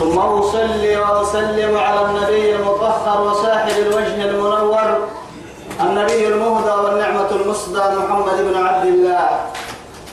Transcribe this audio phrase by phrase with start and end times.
[0.00, 4.98] ثم أصلي وأسلم على النبي المطهر وساحب الوجه المنور
[5.80, 9.28] النبي المهدى والنعمة المصدى محمد بن عبد الله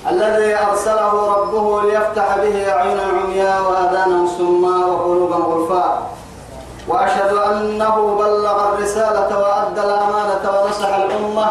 [0.10, 6.02] الذي أرسله ربه ليفتح به أعينا عمياء وآذانا سماء وقلوبا غرفاء
[6.88, 11.48] وأشهد أنه بلغ الرسالة وأدى الأمانة ونصح الأمة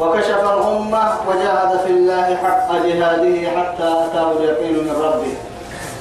[0.00, 5.47] وكشف الأمة وجاهد في الله حق جهاده حتى أتاه اليقين من ربه.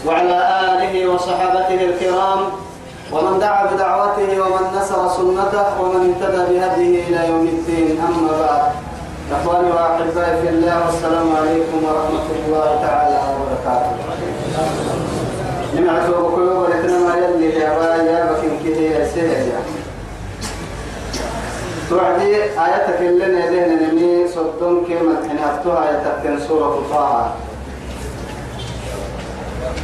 [0.08, 0.38] وعلى
[0.72, 2.40] آله وصحابته الكرام
[3.12, 8.02] ومن دعا بدعوته ومن نصر سنته ومن اهتدى بهديه إلى يوم الدين.
[8.08, 8.72] أما بعد
[9.32, 13.92] إخواني وأحبائي في الله والسلام عليكم ورحمة الله تعالى وبركاته.
[15.76, 19.52] نمعت وبكيو ولكنما يلي يا بايا بكين كده يا سيدي.
[21.90, 27.32] توعدي آياتك اللي ندهن نمي صدون كلمة حنافتها آياتك سورة طه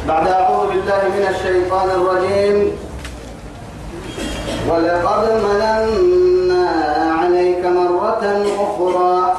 [0.08, 2.56] بعد أعوذ بالله من الشيطان الرجيم.
[4.68, 6.66] ولقد مننا
[7.20, 8.24] عليك مرة
[8.64, 9.34] أخرى.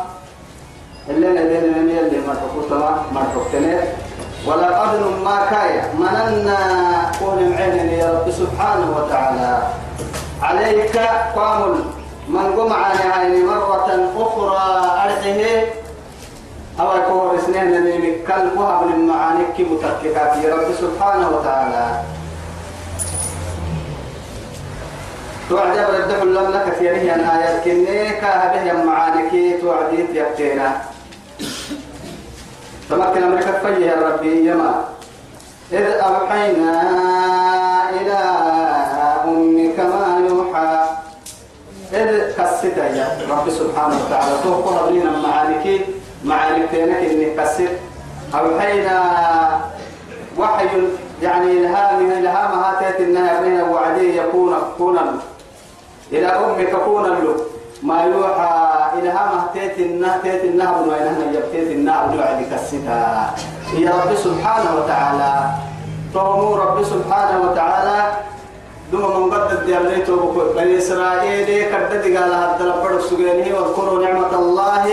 [1.10, 2.80] اللي ندين من يلي ما تقول
[3.14, 3.80] ما تقتنع
[4.48, 6.60] ولقد ما كايا مننا
[7.22, 9.54] قول معين يا رب سبحانه وتعالى.
[10.42, 10.98] عليك
[11.36, 11.76] قامل
[12.30, 14.66] من قم على مرة أخرى
[15.06, 15.66] أرحه
[16.80, 22.02] أو يكون اثنين من كل وهب من معانيك متككات يا رب سبحانه وتعالى.
[25.50, 30.82] توعد بدح لم لك في رهي آيات كنيك هذه معانيك توعديت يبتينا
[32.90, 34.86] تمكن أمريكا فيه يا ربي يما
[35.72, 36.74] إذ أوحينا
[37.90, 38.20] إلى
[39.28, 40.86] أمك ما يوحى.
[41.94, 44.36] إذ كسيت يا رب سبحانه وتعالى.
[44.44, 45.86] توقف لنا معانيك
[46.26, 47.70] معاني تينك إني كسر
[48.34, 49.00] أوحينا
[50.40, 50.68] وحي
[51.22, 55.16] يعني إلهام إلهام هاتيت إنها بين وعدي يكون كونا
[56.12, 57.36] إلى أمك كونا له.
[57.84, 58.54] ما يوحى
[59.00, 63.36] إلهام هاتيت إنها تيت إنها بما إنها يبتيت إنها بوعد كسرها
[63.78, 65.34] يا رب سبحانه وتعالى
[66.14, 68.14] تومو رب سبحانه وتعالى
[68.92, 74.86] دوما من قد دياليتو بني إسرائيل كردد قال هذا لبرد سجينه واذكروا نعمة الله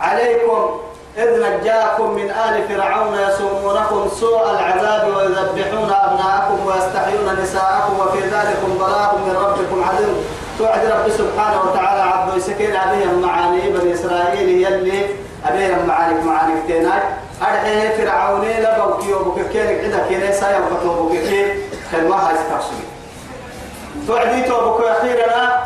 [0.00, 0.80] عليكم
[1.18, 9.18] إذ نجاكم من آل فرعون يسومونكم سوء العذاب ويذبحون أبناءكم ويستحيون نساءكم وفي ذلكم بلاء
[9.26, 10.14] من ربكم عظيم
[10.58, 15.06] توعد رب سبحانه وتعالى عبد يسكين عليهم معاني بني إسرائيل يلي
[15.46, 17.02] عليهم معاني معاني كتينات
[17.42, 21.54] أرحيه فرعوني لبوكي عدا كيني سايا وكتوبكي
[21.92, 22.84] خلوها هاي ستحسوي
[24.06, 25.62] توعدي توبكو أخيرا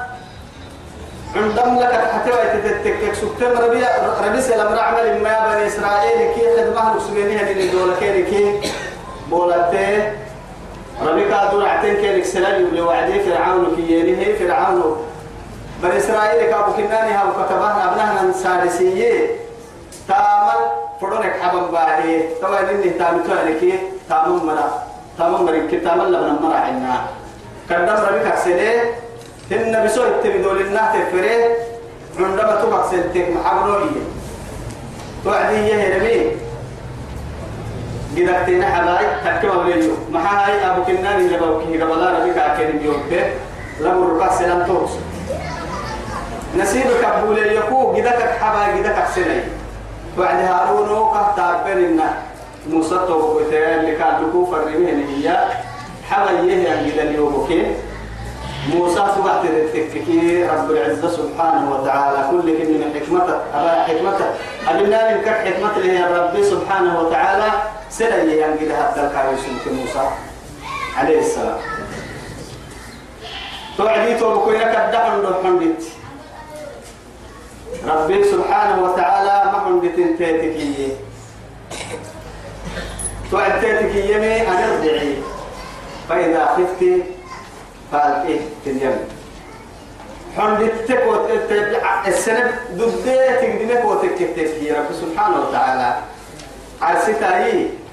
[1.37, 2.31] عندهم لك حتى
[2.65, 3.85] تتكك سكتم ربي
[4.27, 8.71] ربي سلام رعمل ما بني إسرائيل كي خدمة لسجنها اللي دولة كي كي
[9.31, 10.13] بولته
[11.03, 15.07] ربي كادور عتين كي لكسلال يبلي وعدي فرعون كي يليه فرعون.
[15.83, 19.27] بني إسرائيل كابو كناني هاو كتبان أبنها سارسية.
[20.09, 20.61] تامل
[21.01, 22.23] فرونك حبن باهي.
[22.41, 24.83] توا إني تامتو عليك تامن مرا.
[25.19, 25.67] تامن مرا.
[25.73, 27.07] كتامل لبنا مرا عنا.
[27.71, 29.04] كدام ربي كسليه
[29.51, 31.57] هن بسوء التبدول النه تفره
[32.19, 34.05] عندما تبقى سنتك محبرونية
[35.25, 36.37] توعدي يا ربي
[38.17, 43.25] قدرت نحلاي تكما وليو ما هاي ابو كنان اللي بوكي قبل ربي كاكين بيوبه.
[43.81, 44.91] لم ربع سلام توس
[46.57, 49.41] نسيبك ابو يكو قدك حبا قدك سني
[50.19, 52.01] بعد هارون وقت بين
[52.71, 55.49] موسى تو اللي كان لكو فرميه هي
[56.11, 57.49] حبا يهي قد اليوم
[58.73, 62.29] موسى سبحت التككي رب العزة سبحانه وتعالى.
[62.31, 64.27] كل من حكمته أبا حكمته
[64.69, 67.53] أبنا من كك حكمته هي ربي سبحانه وتعالى.
[67.91, 70.11] سنة ينقل هذا الكاريس موسى.
[70.97, 71.59] عليه السلام.
[73.77, 75.83] توعدي توبكوينك الدحن لو حندت.
[77.89, 80.93] ربي سبحانه وتعالى ما حندت تيتكي.
[83.31, 85.15] توعد تيتكي يمي أن ارجعي.
[86.09, 87.03] فإذا خفتي
[87.95, 89.09] قال إيه اليمن
[90.37, 91.03] حندتك
[92.07, 95.97] السنة دبيتك دمك وتكتك يا رب سبحانه وتعالى.
[96.83, 97.47] عرستها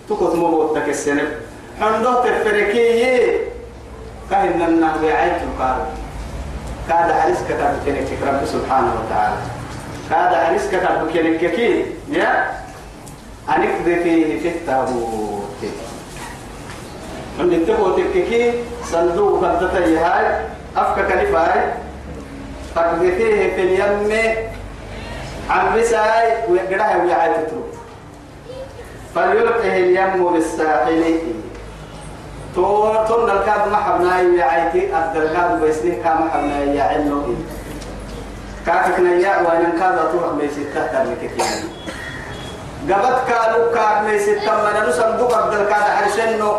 [0.09, 1.27] تكت مبوتك السنة
[1.81, 3.39] حندو تفركي
[4.30, 5.88] كهن النهر وعيت القارب
[6.89, 9.36] كاد حريسك كتب رب سبحانه وتعالى.
[10.09, 11.09] كاد حريسك كتب
[12.09, 12.51] يا؟
[13.50, 15.42] أنقذ فيه في التابوت.
[17.39, 20.45] من التابوت الككي صندوق قدتي هاي
[20.78, 21.74] أفكا كلفة هاي.
[23.00, 24.36] فيه في اليم
[25.50, 27.72] عن بساي ويقرأها ويعاد تتروك
[29.16, 31.19] فليلقه اليم بالساحل
[32.56, 37.24] تو تون الكاد ما حبنا يعيتي أفضل الكاد بيسني كام حبنا يعلو
[38.66, 41.45] كافك نيا وين كاد تروح بيسي تحت الكتير
[42.89, 46.51] قبت كانوا كاد بيسي تم من نصندوق أفضل الكاد حرسنو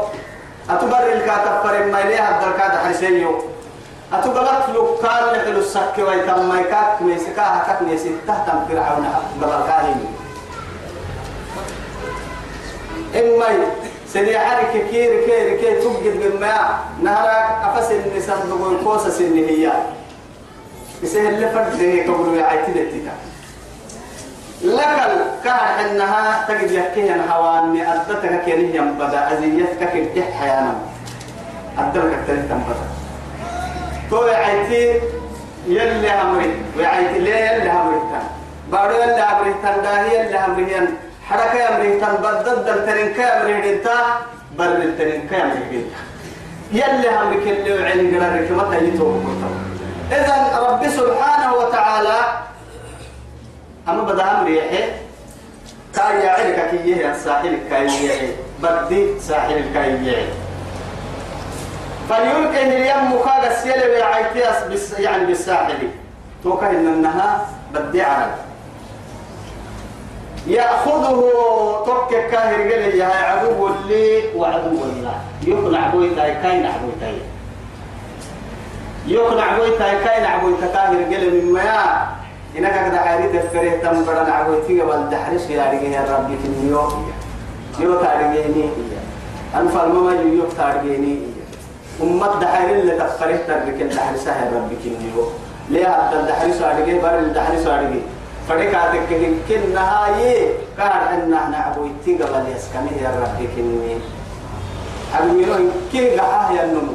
[0.71, 3.43] أتبر الكاد فرم ما ليه أفضل الكاد حرسنو
[4.13, 9.07] أتقلت لو كان لحلو السك ويتم ما يكاك ميسكا هكاك ميسك تحت فرعون
[9.43, 10.05] قبل كاهن.
[13.15, 13.47] إما
[14.07, 19.73] سني حركة كير كير كير تبجد بالماء نهرك أفس النسان بقول كوسة سني هي.
[21.03, 23.13] يسهل لفرد هي قبل يعيتي لتيتا
[24.63, 25.13] لكن
[25.45, 30.75] كان إنها تجد يحكي أن هواني أدتك كيري ينبدا أزيتك كيرتح حيانا.
[31.79, 32.87] أدتك كيرتح ينبدا.
[34.11, 35.01] تو يعيتي
[35.67, 38.27] يلي همري ويعيتي ليه يلي همري تان
[38.73, 40.87] بارو يلي همري تان داهي يلي همري ين.
[41.29, 43.97] حركة همري تان بدد الترين كامري دنتا
[44.59, 46.01] بر الترين كامري دنتا
[46.73, 49.21] يلي همري كل وعين قرار كما تيتو
[50.13, 50.37] إذا
[50.69, 52.19] رب سبحانه وتعالى
[53.89, 54.85] أما بدأ همري يحي
[55.95, 58.29] كاي يعرك كي الساحل كاي يحي
[58.63, 60.27] بدي ساحل كاي يحي
[62.09, 65.89] فليلقي اليم مخاغ السيل ويعيتيس بس يعني بالساحل.
[66.43, 68.31] توكا إن النها بدي عرب.
[70.47, 71.23] يأخذه
[71.87, 75.21] توك كاهر قال يا عدو لي وعدو الله.
[75.47, 77.19] يقنع بويتاي كاين عبويتاي
[79.07, 82.22] يقنع بويتاي كاين عبويتا كاهر قال من ما
[82.59, 86.89] إنك قد عاري دفره تم بدن عبويتي قبل دحرش يا رجال يا ربي كنيو
[87.81, 88.65] يو تارجيني
[89.57, 91.19] أنفر ما يو تارجيني
[92.03, 95.33] أمة دحر اللي تفرح ترك الدحر سهل ربك اليوم
[95.71, 98.01] ليه هذا الدحر سارجي بار الدحر سارجي
[98.49, 99.09] فريق هذاك
[99.49, 104.01] كن نهاية كان أن إحنا عبويتي قبل يسكنه يا ربك اليوم
[105.15, 106.93] أقولون كي قاه يا نمو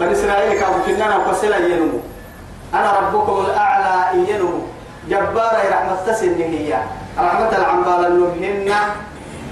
[0.00, 1.98] بني إسرائيل كانوا كنا نقصلا ينمو.
[2.74, 4.58] أنا ربكم الأعلى ينمو
[5.08, 6.78] جبارة رحمة تسن هي
[7.18, 8.74] رحمة العنبال النبهن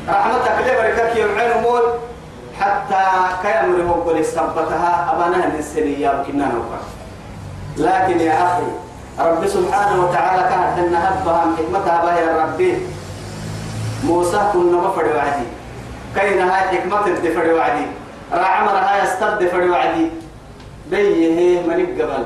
[0.08, 1.82] رحمتك لبركك يوعين مول.
[2.60, 3.04] حتى
[3.42, 5.12] كامر هو قل استنبتها.
[5.12, 6.80] أبانا السنية وكنا نوقع
[7.76, 8.68] لكن يا أخي
[9.18, 12.86] رب سبحانه وتعالى كانت أن هبها من حكمتها يا ربي
[14.04, 15.46] موسى كنا مفر وعدي.
[16.16, 17.86] كاين هاي حكمة الدفر وعدي.
[18.32, 19.06] راعمر هاي
[19.48, 20.10] فر وعدي.
[20.90, 22.24] بيه من قبل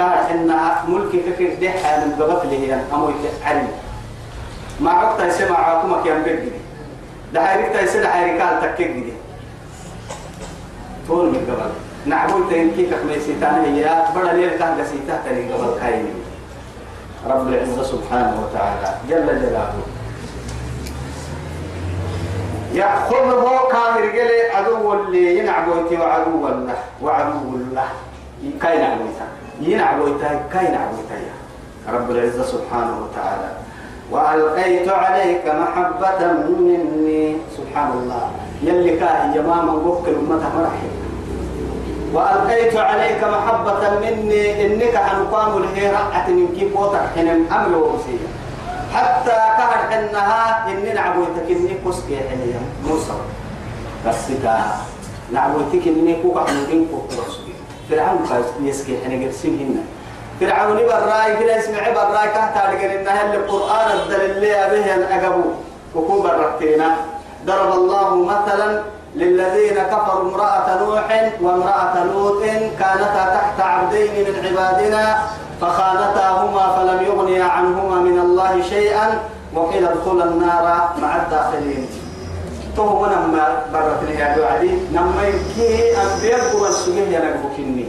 [0.00, 3.14] أنها ملك كفر دحا من قبل هي أموي
[3.44, 3.68] علم
[4.80, 6.48] ما عقت يسمع عاكمك يا مبقي
[7.34, 9.14] دحيرك تيسد دحيرك قال تكيك
[11.08, 11.70] طول من قبل.
[12.06, 16.06] نعبول تنكي كما سيتان هي بڑا ليل كان سيتا تني قبل كاين
[17.26, 18.94] رب العزة سبحانه وتعالى.
[19.08, 19.82] جل جلاله.
[22.74, 26.78] يأخذه كامر قال عدو اللي ينعبوتي وعدو الله.
[27.02, 27.88] وعدو الله.
[28.62, 29.26] كاين عبوتا
[29.60, 31.18] ينعبوتا كاين عبوتا
[31.88, 33.50] رب العزة سبحانه وتعالى.
[34.10, 37.36] وألقيت عليك محبة مني.
[37.56, 38.30] سبحان الله.
[38.62, 40.92] يلي كاهي جماما قفك الأمة مرحب.
[42.14, 44.66] وألقيت عليك محبة مني.
[44.66, 48.30] إنك حنقام له رأت من كيف وتحن أمر ووسيلة
[48.94, 53.18] حتى كهر إنها إني نعبويتك إني كسكي حنيا موسى.
[54.06, 54.58] بس كا.
[55.32, 57.22] نعبويتك إني كوكا حنوكين كوكا
[57.90, 58.18] فرعون
[58.60, 59.82] يسكي حنيا قرسين هنا.
[60.40, 64.40] فرعون براي كده اسمع براي كهتا لقل إنها اللي القرآن الدليل
[64.70, 65.44] به أن أقبو
[65.94, 66.94] وكون برقتينا.
[67.46, 68.82] ضرب الله مثلا
[69.14, 72.42] للذين كفروا امرأة نوح وامرأة لوط
[72.78, 75.18] كانتا تحت عبدين من عبادنا
[75.60, 79.18] فخانتاهما فلم يغنيا عنهما من الله شيئا
[79.54, 80.64] وقيل ادخلا النار
[81.02, 81.88] مع الداخلين.
[82.76, 84.70] تو نما برت لي يا وعدي.
[84.92, 87.86] نما يكي أنبياء قران سجن يا نبوكني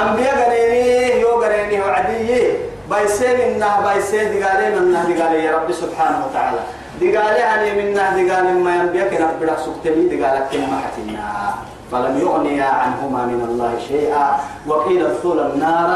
[0.00, 2.52] أنبياء غنيني يو غنيني وعدي
[2.90, 6.60] بايسين انها بايسين دقالين انها دقالين يا رب سبحانه وتعالى.
[7.00, 11.54] دقالي أني منا دقال ما ينبيك رب لك سكتني دقالك كلمة حتنا
[11.92, 14.26] فلم يغني عنهما من الله شيئا.
[14.66, 15.90] وقيل ادخل النار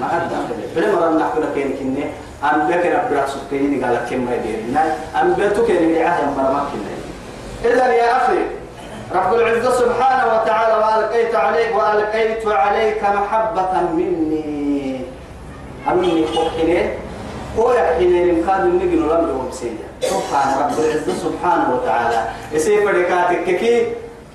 [0.00, 2.04] مع الداخلين فلما نحكي لك يمكنني
[2.44, 4.82] أن بك رب لك سكتني دقالك كلمة يديرنا
[5.20, 6.70] أن بيتك لعهد مرمك
[7.64, 8.38] إذا يا أخي
[9.14, 15.00] رب العزة سبحانه وتعالى وألقيت على وألقيت عليك محبة مني.
[15.92, 16.88] أمني خوحيني
[17.58, 22.24] هو يحيني لمكاد النجن لم يوم سيدي سبحان رب العزة سبحانه وتعالى.
[22.52, 23.86] يسير فريقاتك كي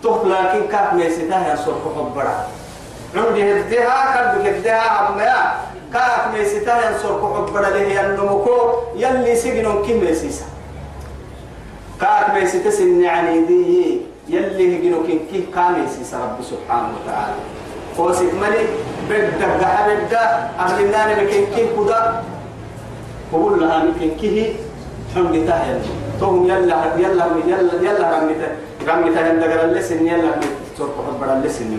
[0.03, 2.47] تهلاكين كاف ميسيتها ينصر كحبرا
[3.15, 5.53] عندي هدها قلبك هدها عميا.
[5.93, 10.45] كاف ميسيتها ينصر كحبرا له ينمكو يلي سجنون كي ميسيسا.
[12.01, 17.39] كاف ميسيتا سن يعني دي يلي هجنو كن كي كاميسيسا رب سبحانه وتعالى.
[17.97, 18.63] قوسك ملي
[19.09, 20.13] بدك دحا بدك
[20.59, 22.23] أهل النار لكن كي كدا
[23.33, 24.55] قبول لها لكن كي
[25.15, 25.81] حمد تاهل
[26.19, 28.49] توهم يلا يلا يلا يلا رميته
[28.87, 30.31] رميته يندقر اللسن يلا
[30.77, 31.77] ترك حبر اللسن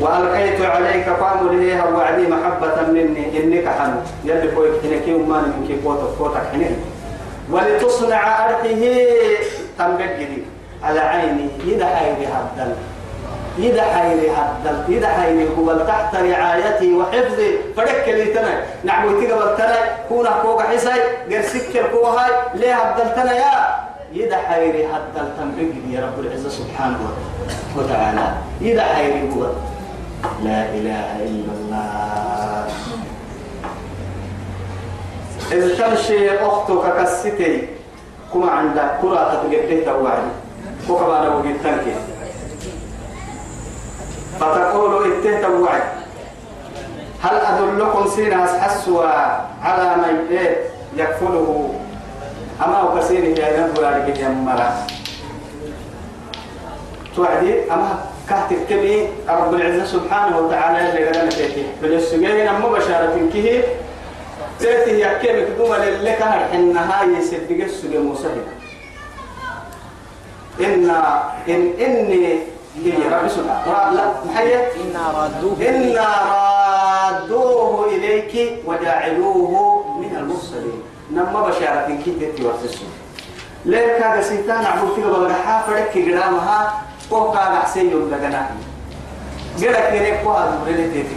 [0.00, 4.00] وألقيت عليك قام ليها وعدي محبة مني إنك حنو.
[4.24, 6.76] يلي فوق حنكي وما من كي قوتك قوتك حنين.
[7.52, 8.82] ولتصنع أرحه
[9.78, 10.46] تنبجري
[10.82, 12.72] على عيني إذا حيري هدل.
[13.58, 14.76] إذا حيري هدل.
[14.88, 17.50] إذا حيري قبل تحت رعايتي وحفظي.
[17.76, 19.76] فرك لي تنا نعم تقبل تنا
[20.08, 23.54] كونا كوكا حساي قرسك الكوهاي ليه هدل تنا يا؟
[24.14, 26.98] إذا حيري هدل تنبجري يا رب العزة سبحانه
[27.76, 28.26] وتعالى.
[28.60, 29.52] إذا حيري قبل
[30.44, 32.19] لا إله إلا الله.
[35.52, 37.68] إذ تمشي أختك كالستي.
[38.34, 40.30] كما عندك كرة تتقبله توعدي
[40.86, 41.86] كوكبا لو جدتنك
[44.40, 45.82] فتقول اتهت وعد
[47.22, 49.04] هل أدلكم سينا حسوا
[49.62, 50.36] على من
[50.96, 51.74] يكفله؟
[52.64, 54.72] أما وكسينه يا ينبغي عليك يا مرا
[57.16, 63.62] توعدي أما كهتك كمي رب العزة سبحانه وتعالى اللي قدنا تيتي بالسجين أما بشارة كه
[64.62, 68.28] يكيم كدوما اللي كهر؟ حنا هاي يسدق السجين موسى
[70.60, 70.90] إن
[71.48, 72.38] إن إني
[72.84, 73.92] هي رب سبحانه.
[73.92, 78.34] لا محيط إنا ردوه إنا رادوه إليك
[78.66, 80.82] وجعلوه من المرسلين.
[81.10, 82.86] نما بشارة كي تتي وحسسه
[83.64, 86.72] ليه كاغا سيتان عبو فيك بلغحا فرق قدامها
[87.10, 88.50] وهو كاغا حسين يوم لغنا
[89.56, 91.14] قلت يريك وهذا مريني تيتي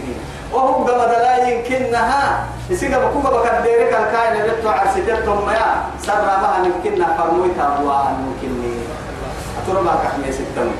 [0.52, 7.64] وهو قم دلا يمكنها يسيقى بكوكا بكديرك الكائن لبتو عرسيتتهم يا سر ما يمكننا فرمويتا
[7.78, 8.74] أبواها يمكنني
[9.58, 10.70] أترى ما كحمي ستم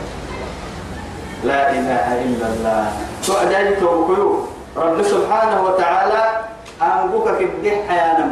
[1.44, 2.92] لا إله إلا الله.
[3.26, 6.22] تعدي توكيو رب سبحانه وتعالى
[6.82, 8.30] أنبوك كده حيانا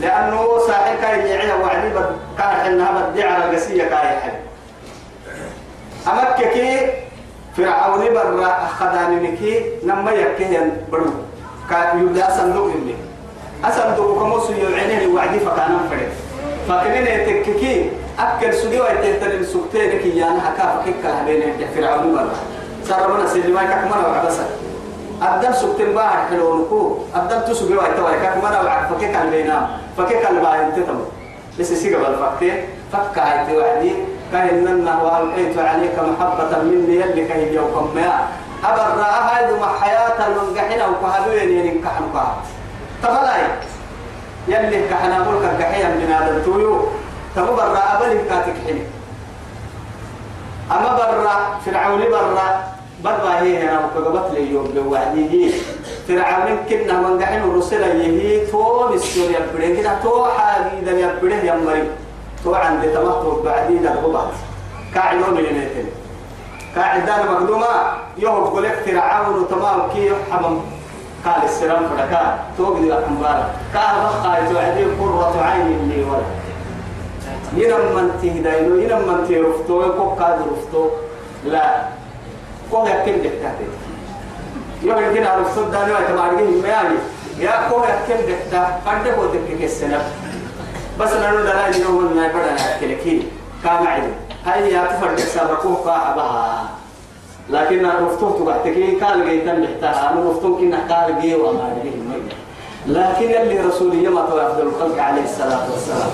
[0.00, 1.90] لأنه ساحر كاي يعيها وعدي
[2.38, 4.38] كان إنها بدي على القسية كاي حد
[6.08, 6.90] أمككي
[7.56, 11.10] فرعون برا أخذاني نكي نما يكيه برو
[11.70, 12.94] كان يبدأ صندوق اللي.
[13.64, 16.10] أصندوق كموسو يعينه وعدي فكان فرد
[16.68, 21.42] فكنين يتككي أكل سجوا يتهتر السكتين كي يعني حكا فكك بين
[21.74, 22.30] فرعون برا
[22.88, 24.46] صار من سلما كمنا وعبسا
[25.22, 29.66] أبدل سكتين بار حلونكو أبدل تسجوا يتوي كمنا وعب فكك بينام
[29.98, 30.98] فكك الباين تتم
[31.60, 32.56] بس سيجا بالفكتين
[32.92, 33.92] فك هاي توعدي
[34.32, 38.08] كأننا وألقيت عليك محبة مني يلي كي يوكم ما
[38.64, 42.36] أبر هاي ما حياة المنجحين وكهدوين يعني كحنكها
[43.02, 43.42] تفلاي
[44.48, 46.86] يلي كحنا ملك كحيا من هذا التويو
[47.36, 48.84] تمو برأ أبل كاتك حين
[50.70, 52.64] أما برأ فرعون برأ
[53.04, 55.52] برأ هي هنا وكجبت لي يوم بوعدي
[56.08, 61.54] فرعون كنا من قحين الرسل يهي تو مسيور يبدين كده تو حاجة ده يبدين يا
[61.54, 61.88] مريم
[62.44, 64.30] تو عند تمحط بعدين ده غبط
[64.94, 65.86] كاعدون من نيتين
[66.74, 67.66] كاعدان مقدومة
[68.18, 70.60] يهو قلت فرعون وتمام كي حمم
[71.24, 76.26] قال السلام فلكا توقد الأحمبارة كان بقى توعدي قرة عين لي ولد
[77.56, 80.90] ينم من تهداينو ينم من تيرفتو يكو قاد رفتو.
[81.44, 81.82] لا.
[82.70, 83.66] كو يكين دكتاتي
[84.82, 86.98] يو يمكن على الصد دانو يتمارجي مياني.
[87.38, 90.00] يا كو يكين دكتا قد هو دكك السنة
[91.00, 93.22] بس نانو دلائي نو من نايبدا يكلكي
[93.64, 94.12] كام عدو
[94.48, 96.68] هاي يا تفر سابقوه قاعبها
[97.50, 101.76] لكن رفتوه تبعتكي قال جيتن بحتها أنا رفتوه كنا قال جي وما
[102.86, 106.10] لكن اللي رسولي ما تو أفضل الخلق عليه الصلاة والسلام.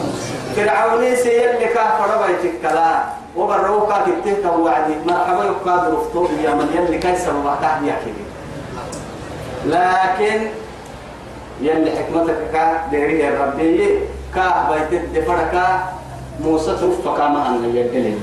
[0.57, 3.05] فرعون سيلي كافر بيتك كلا.
[3.37, 8.13] وبروكا كتير وعدي مرحبا يقاد رفتوه يا من يلي كيس وبعتها يحكي
[9.67, 10.47] لكن
[11.61, 14.01] يلي حكمتك كا ديري الربي
[14.35, 15.67] كا بيت الدفركا
[16.41, 18.19] موسى توفى كما أن يدلل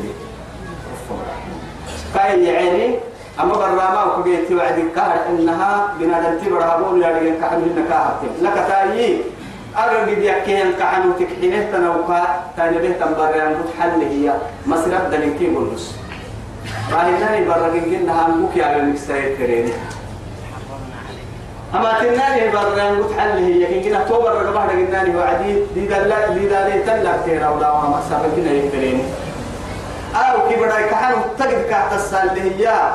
[2.16, 2.96] كاي يعني
[3.40, 8.54] أما براما وكبيت وعد كار إنها بنادم تبرها بقول يا رجال كحن إنك كهرت لك
[8.68, 9.22] تايي
[9.78, 12.22] أرجع يكين كحن وتكحينه تنوكا
[12.58, 14.34] تاني به تنبريان حل هي
[14.68, 15.96] مسرح دليل كي بولس
[16.94, 19.72] راهناني برقين قلنا هنبوك يا على المكسايد كريني
[21.76, 23.82] أما تناني برقين قلت حل هي.
[23.82, 28.52] كي قلنا توبر رقبها قلناني وعدي دي دلال دي دالي تلك تيرا ولا وما سابقنا
[28.52, 29.04] يكريني
[30.16, 32.92] أو كي بدأ كحلو تجد كحت السال اللي هي.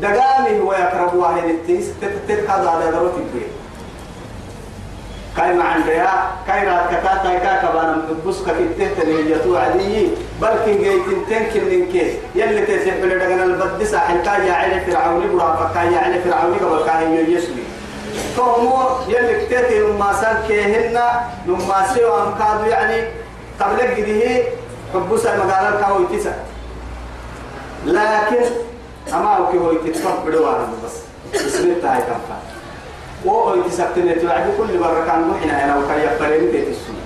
[0.00, 1.86] دقامي هو يقرب واحد التيس.
[2.00, 3.46] تتت هذا هذا دروتي بيه
[5.36, 10.08] كاي ما عندها كاي رات كتا تاي كا كبانا بس كتت اللي هي تو عادي
[10.42, 14.80] بل كي جاي تنتين كل كي يلي تسيح بلا دغنا البد ساحل كاي يا علي
[14.80, 17.63] فرعون برا كاي يا فرعون قبل كاي يسوي
[18.36, 21.00] فهمو يلي كتت لما سان كهن
[21.46, 23.08] لما سيو ام كادو يعني
[23.60, 24.42] قبل جديه
[24.94, 26.32] حبوسا مقالة كاو يتسع
[27.86, 28.44] لكن
[29.14, 30.92] أما أوكي هو يتفق بدوان بس.
[31.46, 32.36] اسم التاي كم فا
[33.24, 37.04] وهو يتسكتني توعد كل مرة كان محنا أنا وكان يقبلني بيت السنة.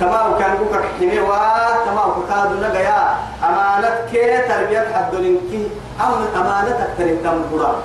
[0.00, 5.68] تمام كان بوك حكيمي وا تمام كادو نجايا أمانة كي تربية حد لينكي
[6.00, 7.76] أم أمانة تكتري تم برا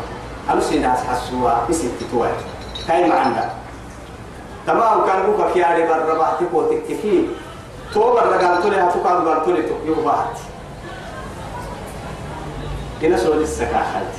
[0.53, 2.33] أمسي ناس حسوا بسيت توعد
[2.89, 3.49] كاي ما عندها
[4.67, 7.27] تمام كان بوك كياري برا بحتي بوتك كي
[7.93, 10.37] تو برا قال تولي هتو كان قال تولي تو يوبات
[13.01, 14.13] كنا سؤال السكاحات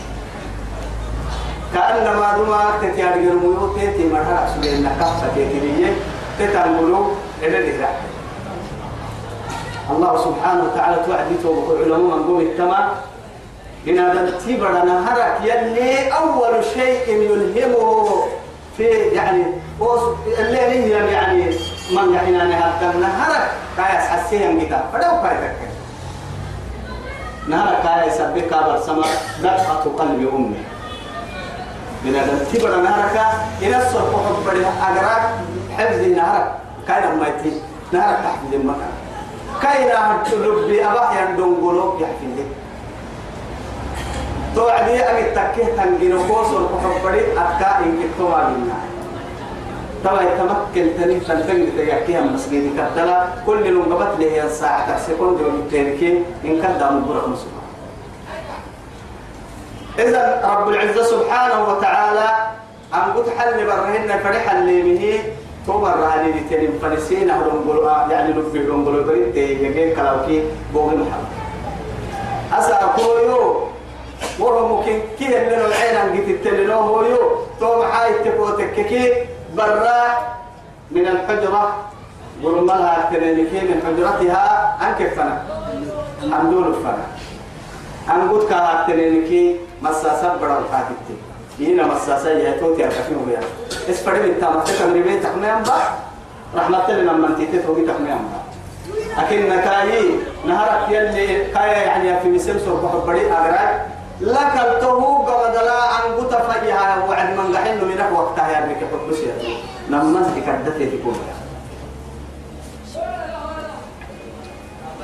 [1.74, 5.94] كأنما دما تتيار جرمو تيتي مرها سؤال نكافة تيتي
[6.38, 7.06] تتعملوا
[7.42, 8.00] إلى الإهراء
[9.90, 12.88] الله سبحانه وتعالى توعدي توبك العلماء من قوم التمام
[13.88, 18.39] إن هذا التبر نهرك يلي أول شيء يلهمه.
[18.76, 19.44] في يعني
[20.38, 21.44] اللي يعني
[21.92, 25.56] من يحينا نهار نهرك كايس حسيهم كتاب فلو كايتك
[27.48, 29.06] نهار كاي سبك برسما
[29.42, 30.64] دقة قلب أمي.
[32.04, 33.20] من هذا تبر نهارك
[33.62, 34.48] إلى الصرف حب
[34.82, 35.22] أجراك
[35.78, 36.52] حفظ نهارك
[36.88, 37.60] كاي لما يتي
[37.92, 38.92] نهارك تحفظ المكان
[39.62, 42.46] كاي لا تلبي أبا يندون قلوب يحفظ لك
[44.54, 48.80] توعدي أبي تكيه تنجينو كوسر حب أكا إنك توما بالله
[50.04, 56.24] توا يتمكن تاني تنتج تياكيها مسجد كتلا كل يوم قبت له ساعة سكوند يوم تيركين
[56.44, 57.60] إن كان دام برا مسلم
[59.98, 62.28] إذا رب العزة سبحانه وتعالى
[62.94, 65.22] أن قد حل برهن فرح اللي به
[65.66, 71.30] تومر علي تيرين فلسين أهلهم قلوا يعني نفي لهم قلوا بريد كلاوكي بوغ محمد.
[72.58, 73.69] أسا كويو
[74.40, 77.18] وهو ممكن كي اللي العين عن قد التلي هو يو
[77.60, 79.12] توم حاي تكوتك كي
[79.56, 80.18] برا
[80.90, 81.76] من الحجرة.
[82.44, 84.76] قلوا مالها التنينكي من حجرتها.
[84.82, 85.42] أنك فنا
[86.40, 87.04] أندول الفنا
[88.10, 91.16] أنقود كها التنينكي مساسة برا الحاكتي
[91.60, 93.40] هنا مساسة يهتوتي أكفيه بيها
[93.90, 95.78] اسفرين تكمل بيت تحميم با.
[96.56, 98.40] رحمة لنا من تيتي توقي تحميم با.
[99.22, 100.10] لكن نكاي
[100.46, 103.86] نهارك يلي كاي يعني في مسلم سور بحب بري أغراك
[104.20, 109.32] لك التهو قبضلا عن قطة فجها وعد من قحن من وقتها يا بك حب بسير
[109.90, 111.18] نمز بكدتي تكون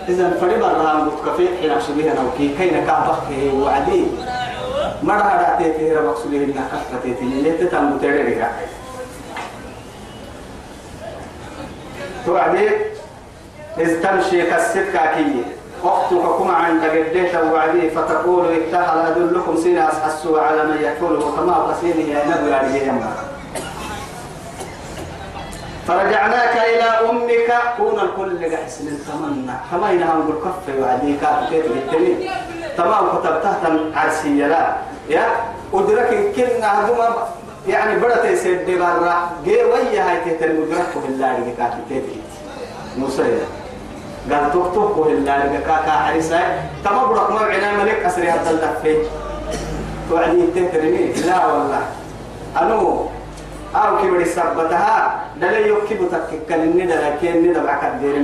[0.08, 3.22] إذا فريب الله عن قطة كفي حين أحسبها نوكي كين كعبك
[3.54, 4.04] وعدي.
[5.02, 8.44] مرة رأتي ربك سبيه إنها كفتي تنين تتم تريري
[12.26, 12.68] توعدي؟
[13.78, 15.55] إذ تمشي كالسكة كي.
[15.82, 22.24] كما عند قديت وعدي فتقول اتهل أدلكم سنة أسحسوا على من يكفله كما قسينه يا
[22.26, 22.92] نبي عليه
[25.88, 29.52] فرجعناك إلى أمك كون الكل حسن تمنى.
[29.70, 31.16] كما إنها نقول كف وعدي
[31.50, 32.30] كيف بالتمين
[32.76, 34.76] تمام كتبتها عرسية لا
[35.08, 35.26] يا
[35.74, 37.08] أدرك كلنا هدوما
[37.68, 39.30] يعني بدأت يسد برا.
[39.44, 42.20] جي ويا هاي تهتل مدرك بالله اللي كاتب تهتل
[42.98, 43.22] موسى
[44.32, 46.40] قال توك توك اللي كاكا عريسة.
[46.84, 49.08] تما برك ما عنا ملك أسري هذا اللفة.
[50.10, 51.82] توعدي تهتلني لا والله.
[52.60, 53.06] أنو؟
[53.76, 58.18] أو كبر سبتها؟ دليل يكتب تككل الندى لكن الندى معك الدير.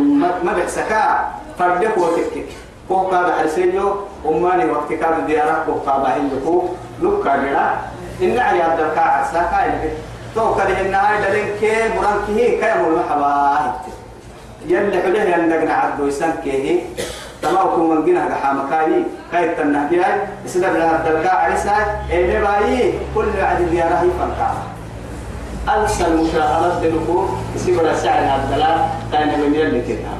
[0.45, 2.49] ما بحسكا فردك وتكك
[2.89, 3.95] كو كاد حسينيو
[4.29, 6.69] أماني وقت كاد ديارك كو كاد هندكو.
[7.03, 7.75] لوك كادنا
[8.23, 9.93] إن علي عبد الكاع ساكا إنك
[10.35, 13.75] تو كده إن هاي دلين كي بران كيه كي مول محبا
[14.69, 16.81] يلي حليه يندقنا عبدو يسان كيه.
[17.43, 19.55] تماو من جنا جحا مكاي كاي.
[19.55, 21.77] تنهدياي يسدر لها عبد الكاع عرسا
[22.11, 22.95] إيه باي.
[23.15, 24.55] كل عدد دياره يفنكا
[25.75, 28.89] ألسى المشاهدات دلكو يسيبنا سعر عبد الله.
[29.13, 30.11] تاني من يلي كده.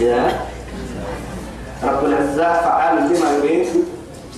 [0.00, 0.32] يا.
[1.84, 3.68] رب العزة فعال بما يريد.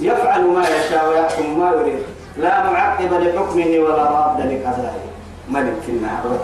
[0.00, 1.98] يفعل ما يشاء ويحكم ما يريد.
[2.36, 5.06] لا معقب لحكمه ولا راد لقضائه
[5.48, 6.38] ملك في النهار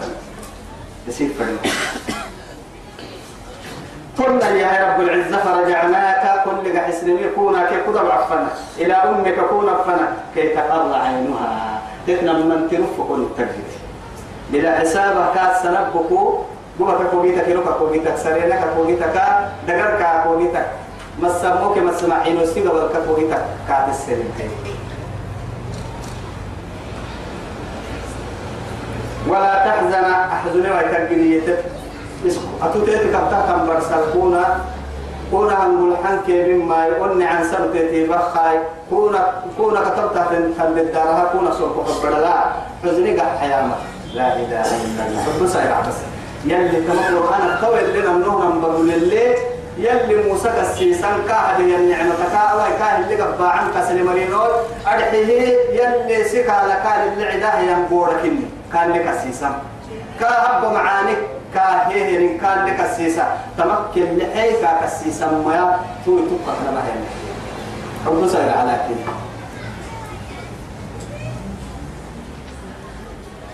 [1.09, 1.59] يسير فرنا
[4.19, 10.17] قلنا يا رب العزة فرجعناك كل حسن كونا كي كذا عفنا إلى أمك كونا عفنا
[10.35, 11.73] كي تقر عينها.
[12.07, 13.69] تتنا من تنف كل تجد
[14.53, 16.38] بلا حساب كاس سنبكو
[16.79, 19.17] بما كوجيتك لوكا كوجيتك سرينك كوجيتك
[19.69, 20.67] دقرك كوجيتك
[21.19, 24.31] مسموك مسمعين وسيغا كوجيتك كات السرين
[29.28, 30.04] ولا تحزن.
[30.04, 31.58] أحزن ويتقنيتك
[32.62, 34.12] أتوتيت كبتا كم برسل.
[35.30, 38.58] كونا هنقول حنك مما يقولني عن سبتي بخاي
[38.90, 42.44] كونا كونا كتبت تنخل الدارها كونا سوق حبر لا.
[42.85, 43.74] حزني قح حيامة.
[44.14, 45.22] لا إله إلا الله.
[45.40, 45.94] حب سايع بس
[46.44, 49.35] يلي كما القرآن الطويل لنا منهم نبغوا للي
[49.78, 54.50] يلي موسى كسيسان كاهد النعمة كاوي كاه اللي قبا عنك سلمرينول
[54.87, 58.32] أرحيه يلي سكا لكال اللي عداه ينبورك
[58.72, 59.52] كان لك سيسان
[60.20, 61.18] كاهب معانك
[61.54, 66.92] كاهيه كان لك السيسا تمكن لحي كاك السيسا ما تو تبقى لما هي
[68.06, 69.12] حب سير على كده.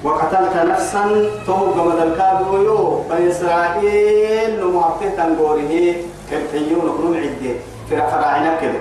[0.05, 1.05] وقتلت نفسا
[1.47, 5.95] توب من الكابويو بني إسرائيل نمهبته تنقوره.
[6.31, 7.55] كالحيون كنون عدة.
[7.89, 8.81] في فراعنا كده.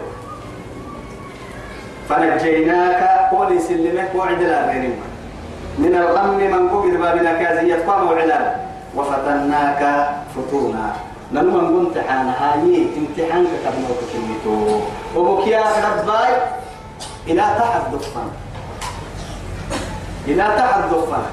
[2.10, 5.00] فنجيناك قولي سلمك وعد الأغيرين
[5.78, 8.56] من الغم من قبل بابنا كازية قام وعلال.
[8.96, 9.82] وفتناك
[10.36, 10.94] فتونا.
[11.32, 14.80] لما كنت حان هاي امتحان كتبنا وكتبنيتو
[15.16, 16.32] وبكيا رباي
[17.28, 18.28] إلى تحت دفن
[20.28, 21.24] إلى تحت دفن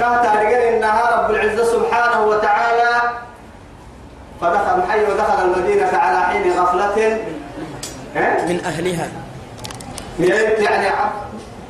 [0.00, 2.92] كاتا رجال إنها رب العزة سبحانه وتعالى.
[4.40, 7.18] فدخل حي ودخل المدينة على حين غفلة.
[8.48, 9.08] من أهلها.
[10.58, 10.88] يعني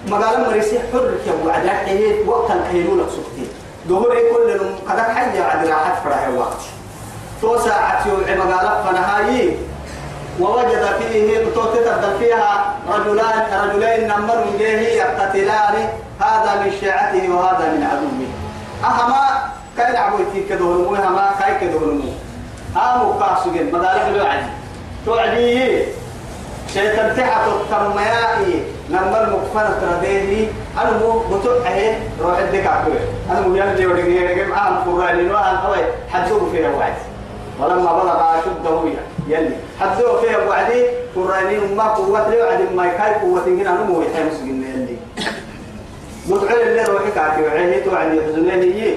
[0.08, 3.48] مقال مريسي حر كبو عداء وقت الكيلولة سكتين.
[3.88, 6.62] ظهور كل قد حي عد راحت فرح الوقت
[7.42, 9.56] تو ساعة يوم مقالة فنهاي
[10.40, 15.88] ووجد فيه تتبدل فيها رجلان رجلين نمر جيه يقتتلان.
[16.20, 18.28] هذا من شيعته وهذا من عدوه.
[18.84, 19.22] أهما
[19.76, 22.12] كاين عبويتي كدهنمو هما كاي كدهنمو
[22.76, 24.42] هامو كاسوجين مدارك الوعد
[25.06, 25.84] توعدي
[26.74, 30.48] شيطان تحت التميائي نمر مكفنة ترديه
[30.82, 32.94] أنا مو بتوعه روح الدك عقوي
[33.30, 35.84] أنا مو يلي ودقي يلي معهم فراني وأنا قوي.
[36.08, 36.92] حدوه فيها وعد.
[37.60, 38.90] ولما بلغ أشده
[39.28, 39.54] يلي.
[39.80, 44.24] حدوه فيها وعدي فراني ما قوة لي وعد ما يكاي قوة هنا أنا مو يحيى
[44.24, 44.96] مسجين يلي.
[46.28, 48.94] مدعو اللي روحك عقوي توعد يحزنني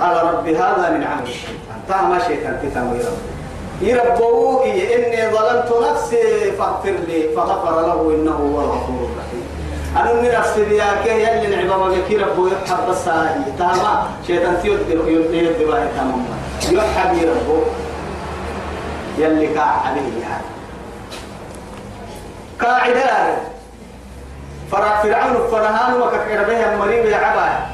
[0.00, 3.41] قال ربي هذا من عمل الشيطان ما شيطان تتموي ربي
[3.82, 9.46] يربوه إني ظلمت نفسي فاغفر لي فغفر له إنه هو الغفور الرحيم.
[9.96, 13.04] أنا من نفسي بياك يلي نعبا وجهك ربو يحب بس
[13.58, 16.24] تاما شيطان يود يود باهي تمام
[16.70, 17.58] يحب يربو
[19.18, 20.44] يلي كاع عليه يعني.
[22.60, 23.36] قاعدة.
[24.72, 27.66] فرع فرعون فرهان وككر بها مريم يا عبا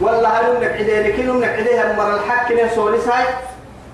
[0.00, 3.24] والله هل نقعدين كل نقعدين مر الحق نسولي ساي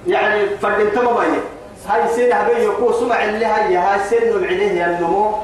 [0.07, 1.29] يعني فردين تما باي
[1.89, 5.35] هاي سن هبي يكو سمع اللي هاي هاي سن بعليه النمو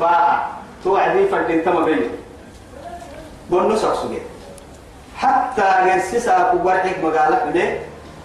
[0.00, 0.46] باع.
[0.84, 2.10] توعدي فردين تما باي
[3.50, 4.18] بونو سقسوجي
[5.16, 7.64] حتى نسيسا كبرحك مقالك ده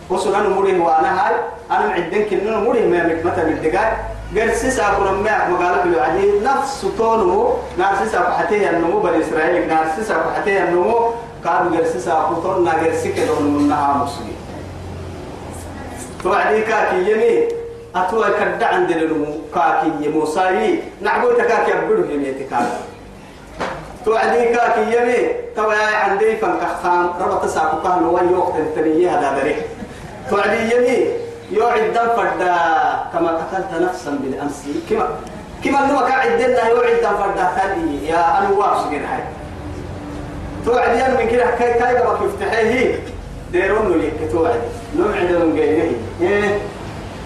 [0.09, 1.35] وسنا نمره وأنا هاي.
[1.71, 8.19] أنا معدن كنا نمره ما مكمته بالدقاء قرسيسا كنا ما مقالك العدي نفس تونو نارسيسا
[8.37, 9.67] حتيه النمو بني إسرائيل.
[9.67, 11.11] نارسيسا حتيه النمو
[11.43, 14.34] كانوا قرسيسا كتون نارسيك دون منها مسلمين
[16.25, 17.47] توعدي كاكي يمي
[17.95, 22.81] أتوى كرد عند النمو كاكي يموساي نعبو تكاكي أبدو يمي تكاكي.
[24.05, 25.19] توعدي كاكي يمي
[25.55, 29.57] توعي عندي فانكخان ربط ساكو كان وان يوقت التنية هذا دريك
[30.29, 30.97] توعدي يمي
[31.51, 32.55] يوعد دم فردا
[33.13, 34.63] كما قتلت نفسا بالأمس.
[34.89, 35.09] كما
[35.63, 38.07] كما نما قاعد دنا يوعد دم فردا ثاني.
[38.07, 39.23] يا أنا واقف هاي
[40.65, 42.99] توعدي من كده كاي كاي قبل يفتحيه
[43.55, 45.91] ديرون لك توعدي نوعد من غيره
[46.21, 46.59] إيه؟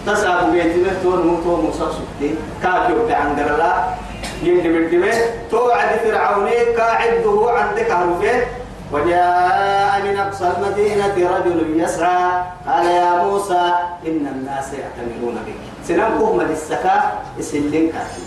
[0.06, 2.36] تسعى بيتنا تون موتو موسى سبتي.
[2.64, 3.74] كاكي وبعن درلا
[4.44, 5.14] يمدي بالدمه
[5.52, 8.42] توعد فرعوني قاعدة عندك هربه
[8.92, 12.44] وجاء من أقصى المدينة رجل يسعى.
[12.68, 13.74] قال يا موسى
[14.08, 15.62] إن الناس يعتمرون بك.
[15.88, 17.02] سننقهم للسكاة
[17.38, 18.22] يسلين كافي.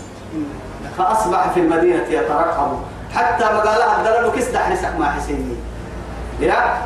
[0.97, 2.71] فأصبح في المدينة يترقب.
[3.15, 5.55] حتى ما قال لها كيس دحرسك ما حسيني.
[6.39, 6.77] يا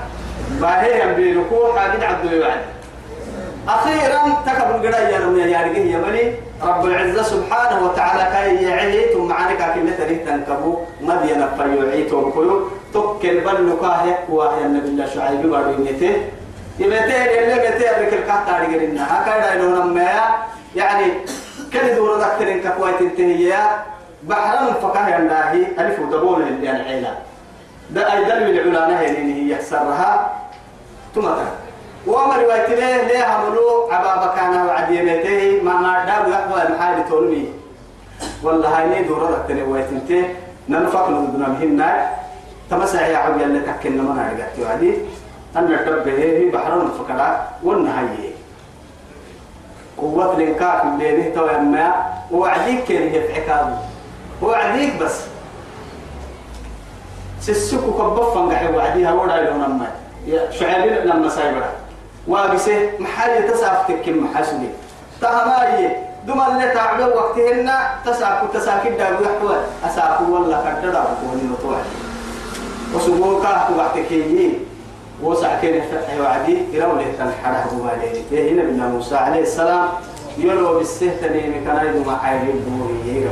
[0.51, 2.61] باهي هم بيركوع حاجة عبد الوعد
[3.67, 6.33] أخيرا تكبر القراية يا يا رجال يا بني.
[6.63, 8.23] رب العزة سبحانه وتعالى
[8.63, 10.77] يعيه ثم عنك كل تريد تنكبو.
[11.01, 16.11] مدينة فيوعي توكيو تكل بل كاه وهي النبي الله شعيب بارينته
[16.79, 20.09] يبتين اللي بتين ركل كحتا رجلنا هكذا يلون ما
[20.75, 21.05] يعني
[21.73, 23.53] كل دور ذكر كويت انتهي
[24.23, 25.67] بحرم فكاه الله.
[25.79, 26.17] ألف اللي
[26.71, 27.17] العيلة
[27.91, 30.31] ده أي دلو العلانة هي هي سرها
[31.15, 31.47] تمتر
[32.07, 37.53] وما رواية له ليه عملوا عبابا كان وعديمته ما داو يحوى المحال تولمي
[38.43, 40.25] والله هاي دور ذكر رواية انتهي
[40.69, 42.09] ننفق نودنا مهنا
[42.69, 44.93] تمسع يا عبد اللي تكلنا ما نعرف وعدي.
[45.55, 48.31] أن الرب هي بحرم الفقراء والنهاية
[49.97, 51.93] قوة الإنكار اللي به تو أما
[52.31, 53.77] وعديك كان عكابه
[54.41, 55.21] وعديك بس.
[57.47, 59.87] سسكو كبفا قحي وعديها ولا لهم أما.
[60.51, 61.69] شعبين لما سايبرا.
[62.27, 64.69] وابسه محل تسعف تكم محاسبي
[65.21, 65.95] تهماي
[66.27, 67.71] دوما اللي تعبوا وقتهن
[68.05, 69.55] تسعف تساكن دارو يحوى.
[69.87, 71.79] أساكو والله كدرا وكوني نطوع
[72.95, 74.53] وسبوكا وقتكيين
[75.23, 76.57] وسع كين فتح وعدي.
[76.73, 77.91] يرون له تنحره
[78.31, 79.87] إيه هنا بنا موسى عليه السلام.
[80.37, 83.31] يلو بالسهتني مكان يدو ما حيري بوري يرو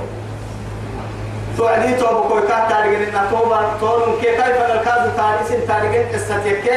[1.58, 6.72] توعدي توبو كوي كات تارجن إن توبا تورن كي كيف الكاد تاريس تارجن استيك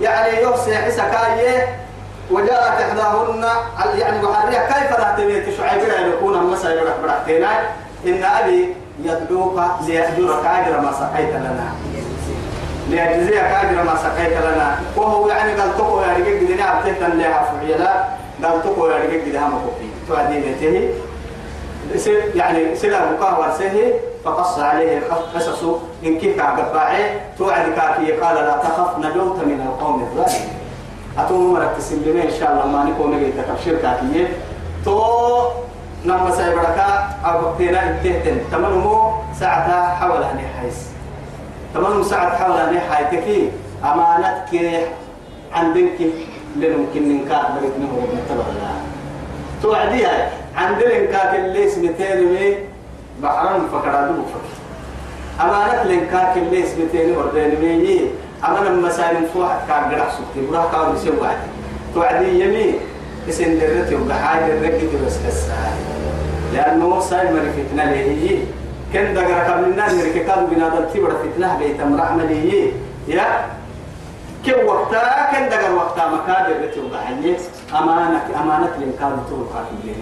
[0.00, 1.78] يعني يوسع حسكاية
[2.30, 3.44] وجاءت إحداهن
[3.98, 7.50] يعني محرية كيف راح تبيت شعيب يكون مسا يروح برحتنا
[8.06, 11.72] إن أبي يدعوك ليأجرك أجر ما سقيت لنا.
[12.88, 14.78] ليجزيك أجر ما سقيت لنا.
[14.96, 18.04] وهو يعني قال تقو يا رجل قدنا عبتك لها فعيلا
[18.44, 19.88] قال تقو يا رجل قدها مكوفي.
[20.08, 20.94] تعدي بيته.
[22.34, 23.92] يعني سلا مكاه ورسه
[24.24, 25.00] فقص عليه
[25.34, 25.64] قصص
[26.04, 30.48] إن كيف عقباعي توعد كاكي قال لا تخف نجوت من القوم الظالمين.
[31.18, 34.26] أتوم مرك تسلمين إن شاء الله ما نكون نجي تكبشير كاكي
[34.84, 34.98] تو
[36.04, 40.78] نما سيبركا أو بكتينا انتهتن تمنمو ساعتها حول أن يحيس.
[41.74, 43.52] تمام ساعة حول أن حياتك
[43.84, 44.88] أمانتك
[45.52, 45.98] عندك
[46.56, 48.74] لنمكن ننكا بريتنا هو بنتبع الله
[49.62, 50.30] توعديها.
[50.56, 52.56] عندنا نكاك اللي اسمتين
[53.22, 54.52] بحرم فكرادو فكر
[55.44, 58.00] أمانة لنكاك اللي اسمتين وردين مي
[58.48, 61.36] أمانة مسائل فوح كان قرح سكتي براه كان يسوي واحد.
[61.94, 62.74] توعدي يمي
[63.28, 65.52] اسم درتي وبحاجة ركتي بس كسر
[66.54, 68.38] لأنه سايب من فتنة ليه
[68.92, 72.72] كن دقر قبل الناس اللي كانوا بنادم تبرد فتنة بيت مرحمة ليه
[73.08, 73.26] يا؟
[74.46, 77.36] كم وقتا كن دقر وقتا مكاد التي وضعني
[77.78, 79.94] أمانة أمانة الإنكار تقول خاتم ليه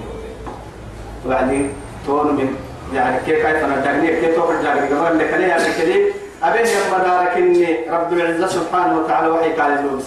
[1.26, 1.72] وبعدين
[2.06, 2.56] تون من
[2.94, 6.12] يعني كيف كيف أنا دعني كيف تقول دعني قبل لك ليه يعني كذي.
[6.42, 10.00] أبين يوم دارك إني رب العزة سبحانه وتعالى وحي قال له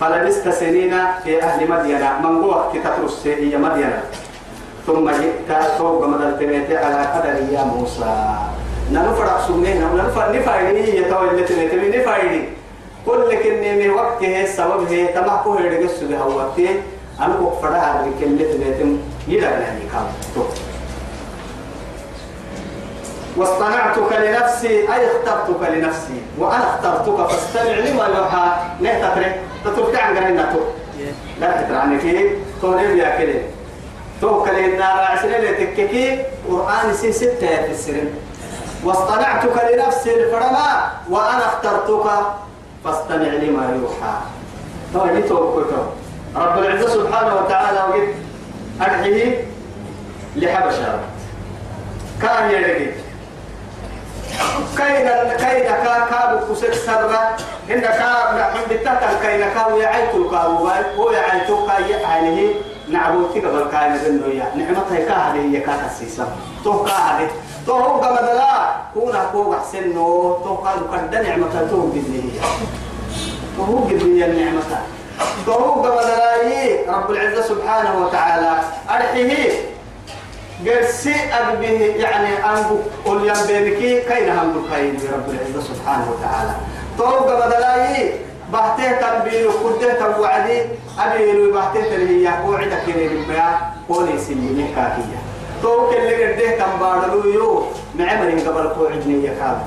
[0.00, 0.94] فلبست سنين
[1.24, 2.20] في أهل مدينة.
[2.20, 4.02] من قوة تترس هي مدينة.
[4.86, 8.14] ثم جئت فوق مدى تنيتي على قدر يا موسى.
[8.92, 12.44] ننفرق سنين ننفرق نفايدي يتوى اللي تنيتي نفايدي
[13.06, 16.68] كل لك إني من وقت هي السبب هي تمحكو هي رجس بها وقتي
[17.20, 20.06] أنا بقفرها بك اللي تنيتي يلا لهني كام
[23.36, 28.52] واصطنعتك لنفسي أي اخترتك لنفسي؟ وأنا اخترتك فاستمع لما يوحى.
[28.80, 30.60] لا تترك؟ تترك عن قرينة
[31.40, 32.30] لا تترعني فيه
[32.62, 33.40] تولي يا كلمة
[34.20, 38.10] توكل النار عسل اللي تككي؟ قرآن سي ستة في السرم
[38.84, 42.10] واصطنعتك لنفسي الفرما وأنا اخترتك
[42.84, 44.14] فاستمع لما يوحى.
[44.94, 45.64] تو دي توكل
[46.36, 48.08] رب العزة سبحانه وتعالى وقت
[48.80, 49.44] أدعيه
[50.36, 51.00] لحبشة.
[52.22, 52.99] كان يرقي.
[54.76, 57.36] كيدا كيدا كا كابو كسر سرة
[57.70, 58.10] إن كا
[58.54, 62.50] من بتاتا كيدا كا ويعيت الكابو ويعيت كا يعني
[62.88, 66.26] نعبوتي قبل كاين ذنو يا نعمتها كا هذه هي كا تسيسا.
[66.64, 67.30] تو كا هذه.
[67.66, 68.52] تو هو قبل لا.
[68.94, 70.38] كونا كو أحسن نو.
[70.44, 72.30] تو قالوا كد نعمتها تو بدني
[73.56, 74.82] تو هو قبل النعمتها.
[75.46, 76.94] تو هو قبل لا.
[76.96, 78.50] رب العزة سبحانه وتعالى.
[78.90, 79.52] أرحيه.
[80.66, 86.50] قرسي أبيه يعني أنبو قل ينبينكي كين هم كين رب العزة سبحانه وتعالى؟
[86.98, 88.12] توقع بدلاي
[88.52, 90.62] بحته تنبيل كده توعدي
[90.98, 95.18] أبي بحته تلهي قوعدك كده بالبيع قولي سلمي كاكية
[95.62, 97.62] توقع اللي قده تنبارلو يو
[97.98, 99.58] معمر قبل قوعدني يكاد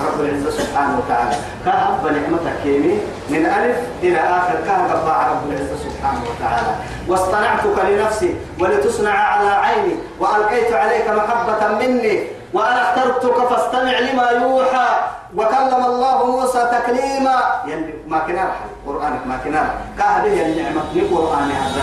[0.00, 1.36] رب العزة سبحانه وتعالى.
[1.64, 4.56] كهب نعمتك كيمي من ألف إلى آخر.
[4.66, 4.90] كهب
[5.30, 6.72] رب العزة سبحانه وتعالى.
[7.08, 9.94] واصطنعتك لنفسي ولتصنع على عيني.
[10.20, 12.26] وألقيت عليك محبة مني.
[12.52, 14.88] وأنا اخترتك فاستمع لما يوحى.
[15.36, 17.36] وكلم الله موسى تكليما.
[17.66, 18.50] يعني ما كنا
[18.86, 21.82] قرآنك ما كنا كهذه النعمة لقرآن هذا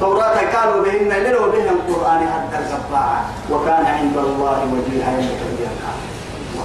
[0.00, 2.22] توراة قالوا بهن لروا بهم قرآن
[2.58, 3.10] القطاع.
[3.50, 5.57] وكان عند الله وجيها يوم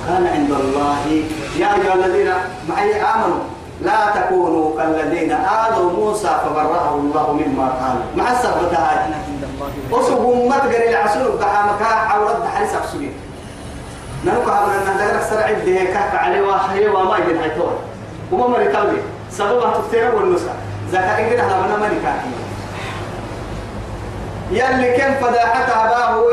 [0.04, 1.24] وكان عند الله.
[1.60, 2.34] يا أيها الذين
[2.70, 3.44] معي آمنوا
[3.82, 8.78] لا تكونوا كالذين آذوا موسى فبرأه الله مما قالوا مع السبب
[9.92, 13.14] وسبهم ما تقري العسول بحامك حاولت حريص أكسبين
[14.26, 17.74] ننوك عبر أن دقرك سرع الدهي كاك عليه وحي وما يجن حيطول
[18.32, 18.98] وما مري تلوي
[19.32, 20.56] سببها تفتير والنساء
[20.92, 22.14] زكاة إنجل هذا من أمريكا
[24.52, 26.24] يلي كان فداحتها باه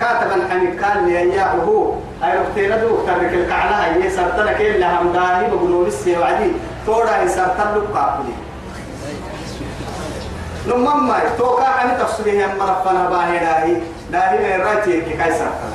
[0.00, 1.94] كاتبا حنيف كان ليأياه
[2.24, 6.52] أي رفتينا دو ترك الكعلة هي سرطنا كي لها مداهي بقولوا لسه وعدي.
[6.86, 8.32] تورا هي سرطنا لك قابلي.
[10.68, 13.76] نمما توكا عن تفسيره يا مرفنا باهي داهي.
[14.12, 15.72] داهي من رايتي كي كاي سرطنا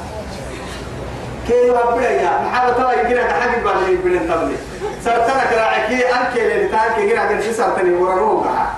[1.48, 2.42] كي يوبر يا.
[2.46, 4.56] محاولة توا يجينا كحاجة بالي يبين تبلي.
[5.04, 8.74] سرطنا كراعكي أنكي اللي تانكي يجينا كن سرطني ورروقها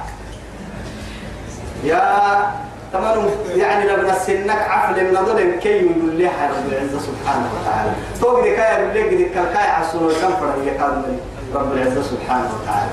[1.83, 3.25] يا تمام.
[3.55, 7.91] يعني لما سنك عفل من ظلم كي يقول لي رب العزة سبحانه وتعالى.
[8.21, 11.19] فوق ذي كاي يقول لك ذي كاي عسول وكفر اللي كان
[11.55, 12.91] رب العزة سبحانه وتعالى.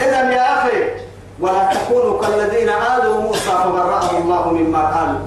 [0.00, 0.78] إذا يا أخي
[1.40, 5.20] ولا تكونوا كالذين آذوا موسى فبرأه الله مما قالوا.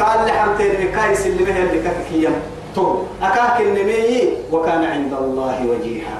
[0.00, 2.30] قال لحمتين كايس اللي به اللي كفكيا
[2.74, 6.18] تو أكاك النمي وكان عند الله وجيها.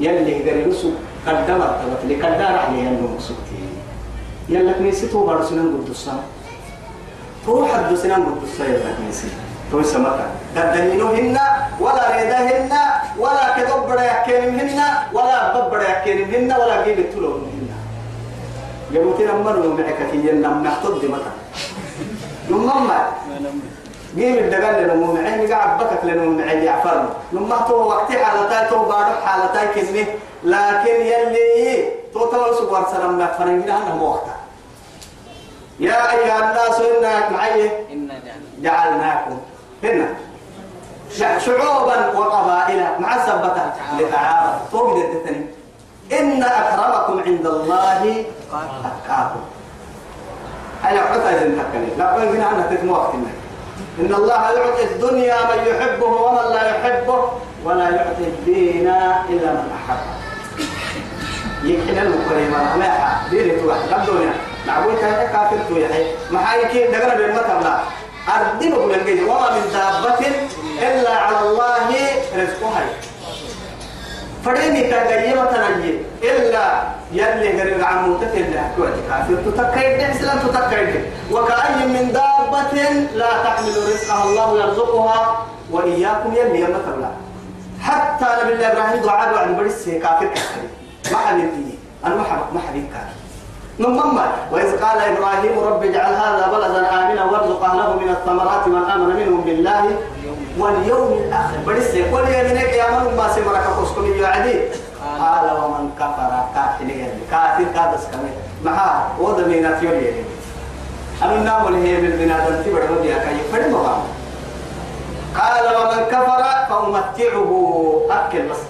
[0.00, 0.92] يلي قري رسل
[1.26, 3.70] قدمت تبت لقدار عليه أنه مقصودين
[4.50, 6.22] يلا كنيسة تو بارو سنان قد السنة
[7.46, 9.28] تو حد سنان قد السنة يلا كنيسة
[9.70, 11.36] تو سمتا قدنينوهن
[11.80, 12.72] ولا ريدهن
[13.22, 14.80] ولا كدبر يكينهن
[15.14, 17.68] ولا ببر يكينهن ولا جيب التلوهن
[18.90, 21.32] يموتين أمروا معك كي ينم نحطد متى.
[22.50, 22.98] نمما
[24.16, 26.98] جيب الدجال لنمو معين قاعد بكك لنمو معين يعفر
[27.32, 30.04] نما تو وقتي حالتاي تو بارو حالتاي كني
[30.44, 31.84] لكن يلي
[32.14, 34.39] تو تو سوار سلام ما فرنجنا أنا وقتها
[35.80, 36.80] يا أيها الناس
[37.32, 37.70] معي.
[37.92, 38.58] إنا جعلنا.
[38.58, 39.38] جعلناكم
[39.84, 40.08] هنا.
[41.38, 42.86] شعوبا وقبائل.
[42.98, 43.72] مع سبتة.
[43.98, 45.46] لتعارف الدتني
[46.12, 49.40] إن أكرمكم عند الله أتقاكم.
[50.84, 53.14] أنا حتى إذا تكني لا أقول هنا أنا تتم وقت
[54.00, 57.32] إن الله يعطي الدنيا من يحبه ومن لا يحبه
[57.64, 58.88] ولا يعطي الدين
[59.28, 60.10] إلا من أحبه.
[61.62, 62.88] يمكن المكرمة ما
[63.30, 64.32] ديري توح الدنيا
[64.66, 67.80] نعبوي كان كافر تو يحي ما حي كي دغنا بالمتر لا
[68.28, 70.26] أردين بقول لك وما من دابة
[70.82, 71.88] إلا على الله
[72.36, 72.82] رزقها
[74.44, 75.98] فريني كجيمة تنجي.
[76.22, 78.62] إلا يلي غير عمو تتلا
[79.08, 82.72] كافر تتكيد إسلام تتكيد وكأي من دابة
[83.14, 85.46] لا تحمل رزقها الله يرزقها.
[85.70, 87.10] وإياكم يلي يمتر لا
[87.82, 90.62] حتى نبي الله إبراهيم دعاء وعد بريس كافر كافر.
[91.12, 91.78] ما حبيبتي.
[92.04, 92.84] أنا ما حبيب ما حبيب
[93.80, 99.08] نمما وإذ قال إبراهيم رب اجعل هذا بلدا آمنا وارزق أهله من الثمرات من آمن
[99.16, 99.84] منهم بالله
[100.58, 101.56] واليوم الآخر.
[101.66, 104.60] بريس كل يمينك يا من ما سمرك قسكم يعدي
[105.20, 106.88] قال ومن كفر كافر
[107.30, 108.32] كافر كادس كمي
[108.64, 110.00] معها ودمينا يوم
[111.22, 113.72] أنا نام اللي هي من بنادم تبر وديها كي فرد
[115.40, 117.50] قال ومن كفر فأمتعه.
[118.10, 118.62] أكل بس.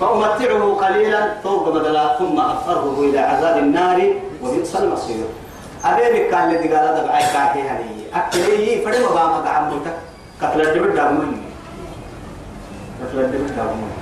[0.00, 3.98] فأمتعه قليلا فوق بدلا ثم أضطره إلى عذاب النار
[4.42, 5.24] وبئس المصير.
[5.84, 9.96] أبيك كان الذي قال هذا بعد كاكي هذه أكلي فرد مقام عمتك
[10.42, 11.36] قتل الدبر دابمني
[13.00, 13.92] قتل الدبر دابمني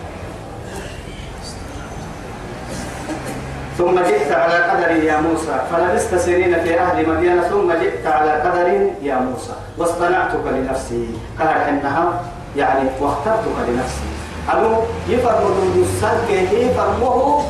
[3.79, 5.57] ثم جئت على قدر يا موسى.
[5.73, 7.43] فلبست سنين في أهل مدينة.
[7.43, 8.69] ثم جئت على قدر
[9.03, 9.53] يا موسى.
[9.79, 11.09] واصطنعتك لنفسي.
[11.41, 12.21] قال إنها
[12.57, 14.12] يعني واخترتك لنفسي.
[14.51, 14.71] أنو
[15.09, 17.43] يفرم دون السلك يفرمه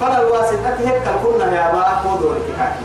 [0.00, 2.84] فلا الواسطة هيك كنا يا باك ودور كاكي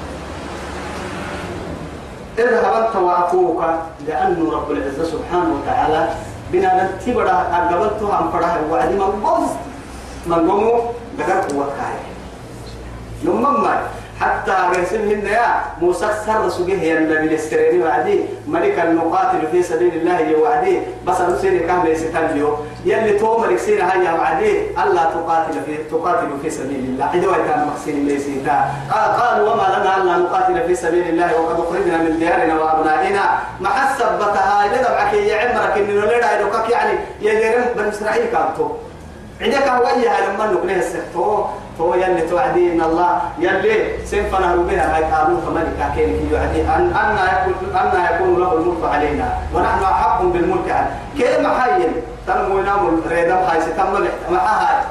[2.39, 3.63] اذهب أنت وأخوك
[4.07, 6.09] لأن رب العزة سبحانه وتعالى
[6.51, 9.49] بنا نتبرا أقبلتها عن فرح وعدي من قمت
[10.27, 10.79] من قموا
[11.17, 11.99] بقر قوة كاي
[13.25, 13.81] نمما
[14.21, 18.19] حتى رسلهن يا موسى سر سجيه يا النبي السريري وعدي.
[18.47, 20.79] ملك المقاتل في سبيل الله يا وعدي.
[21.07, 22.57] بس نسير كان ليس تنجيو.
[22.85, 24.75] يلي تو ملك سير هيا وعدي.
[24.83, 27.07] ألا تقاتل في تقاتل في سبيل الله.
[27.13, 28.25] إذا كان مقصين ليس
[28.91, 33.23] قال قال وما لنا ألا نقاتل في سبيل الله وقد أخرجنا من ديارنا وأبنائنا.
[33.61, 36.03] مع السبتها إذا دمعك يا عمرك إنه
[36.35, 38.69] يدوكك يعني يا ديرم بن إسرائيل كانتو
[39.41, 41.45] عندك هوية لما نقول السكتو
[41.81, 43.21] هو يلي توعدي ان الله.
[43.39, 47.17] يلي سنفنا بها هاي قالوا فملك كين في يعدي ان أن
[47.49, 49.33] يكون أن يكون له الملك علينا.
[49.55, 51.91] ونحن أحق بالملك عنه كيف محيل
[52.27, 53.93] تنمو ينام ريدا هاي ستم
[54.31, 54.83] مع هاي.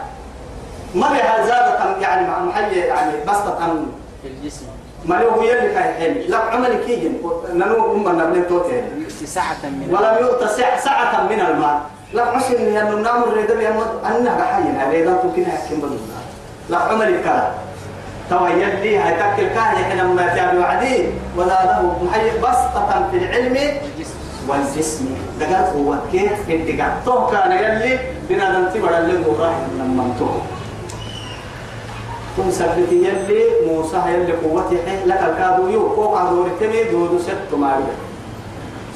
[0.94, 3.58] ما بها زادة يعني مع محيي يعني بسطة
[4.22, 4.66] في الجسم.
[5.04, 7.12] ما له يلي كاي حيل لا عمل كيجن.
[7.52, 8.84] ننو أم نبلين توتين.
[9.24, 11.78] ساعة من ولم يؤت سع- سعة من المال.
[12.12, 13.70] لا عسل يا نام الريدا يا
[14.06, 16.20] أنها بحينا ريدا تمكن حكم بدنا
[16.70, 17.52] لا عمل الكلام
[18.30, 21.04] توا هاي تكل كاهي حين ما تابع وعدي
[21.36, 23.56] ولا له محي بسطة في العلم
[24.48, 25.06] والجسم.
[25.40, 27.98] دقات هو كيف في دقات تو كان يلي
[28.28, 30.28] بنا ننتي بڑا اللي راح لما انتو
[32.36, 35.04] كن سبتي يلي موسى يلي قوتي حي.
[35.04, 35.96] لك الكادو يو.
[35.96, 37.92] فوق عدور التمي دودو ست ماري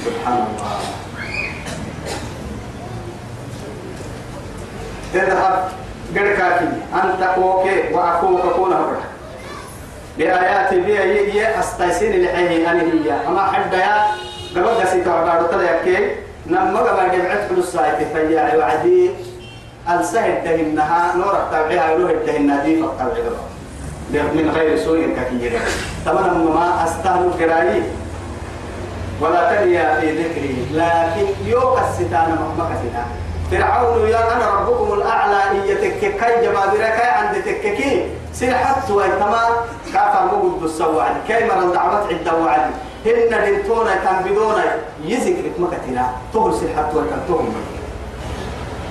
[0.04, 1.01] سبحان الله.
[5.14, 5.68] اذهب
[6.16, 9.02] قركاكي أنت كوكي وأخوك كون هبرك.
[10.18, 13.12] بآيات بي هي أستيسين لحيه أنا هي.
[13.28, 14.06] أما حد يا
[14.56, 19.10] قبل قسيت وعبارة تلك نما قبل جمعت فلوس سايت فيا وعدي.
[19.90, 22.64] السهد دهنها نور التابعها يروح الدهنها.
[22.64, 23.42] دي فالتابعها
[24.12, 25.60] من غير سوء كثير.
[26.06, 27.82] طبعا ما أستهل قرائي
[29.20, 30.66] ولا تنيا في ذكري.
[30.72, 33.04] لكن يوك الستان مكسنا
[33.52, 38.06] فرعون يا أنا ربكم الأعلى إيتك كي جبابرك عند تككي.
[38.32, 39.42] سلحت ويتما
[39.92, 40.30] كافر
[40.64, 42.70] السواد كي مرن دعوت عدة وعد
[43.06, 44.64] هن لنتونا تنبدونا
[45.04, 47.54] يذكرك مكتنا تهل سلحت ويتنتهم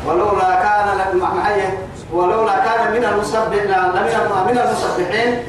[0.07, 1.61] ولولا كان معي
[2.13, 4.01] ولولا كان من المسبح لمن
[4.47, 5.43] من المسبحين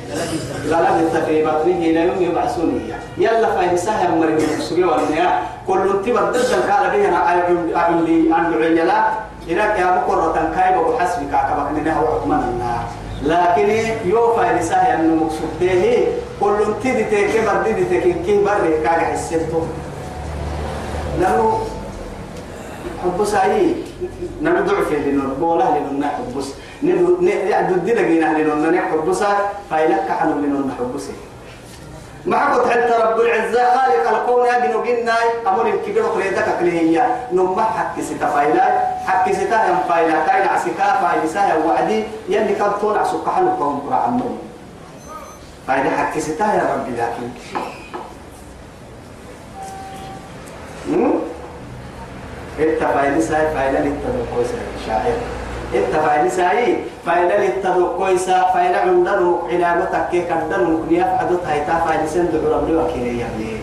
[0.65, 6.91] للبث في بطنه إلى يوم يبعثون يلا فإن سهل مريم السجي والنيا كل ضد قال
[6.91, 7.27] به أنا
[7.77, 9.09] اعلي عن عيلا
[9.49, 12.79] إلى يا مقرة كايب وحسبك كبك منها وحكمنا
[13.23, 13.69] لكن
[14.05, 16.07] يوفى لسهل انه مقصود به
[16.41, 16.75] كل
[17.65, 19.67] بدي تكي كي بري كاga حسيته
[21.21, 21.61] لأنه
[23.03, 23.92] حب سعيد.
[24.43, 26.49] نبدع في لنون بولا لنون نحبس
[26.83, 29.23] ندو دينا جينا لنون نحبس
[29.71, 31.07] فايلك حنو لنون نحبس
[32.27, 35.15] ما قلت حتى رب العزة خالق الكون أجنو جنا
[35.47, 38.65] أمر الكبير قريدك كليه نم حق ستا فايلا.
[39.07, 40.27] حق ستا يم فايلا.
[40.27, 41.27] كاين عسكا فايلا.
[41.27, 42.05] سا وعدي.
[42.29, 44.31] يلي كان طول عسكا حلو كون قرأ عمو
[45.67, 47.29] فايلا حق ستا يا ربي لكن.
[52.59, 54.47] انت فايلا سا فايلا للتدقوس
[54.87, 55.17] شاعر
[55.75, 56.77] انت فايلا ساي
[57.07, 63.19] فايلا للتدقوس فايلا عندنا علاقتك كيف عندنا كنيا فعدت هاي تا فايلا سند ربي وكيل
[63.21, 63.57] يعني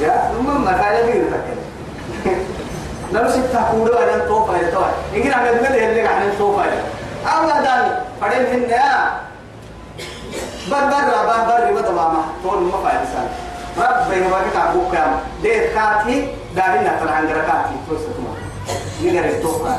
[0.00, 1.64] يا ماما فايلا بير تكلم
[3.12, 4.80] لو ستة كودو أنا تو فايلا تو
[5.16, 6.82] إنك أنا بدنا اللي عن تو فايلا
[7.40, 9.10] الله دان فدين هن يا
[10.70, 13.28] بر بر بر بر ما تماما تون ما فايلا سان
[13.78, 16.26] رب بين ما كتابك كام دير كاتي
[16.56, 18.34] دارين نتر عن ركاتي توسطما
[19.02, 19.76] نقدر التوفى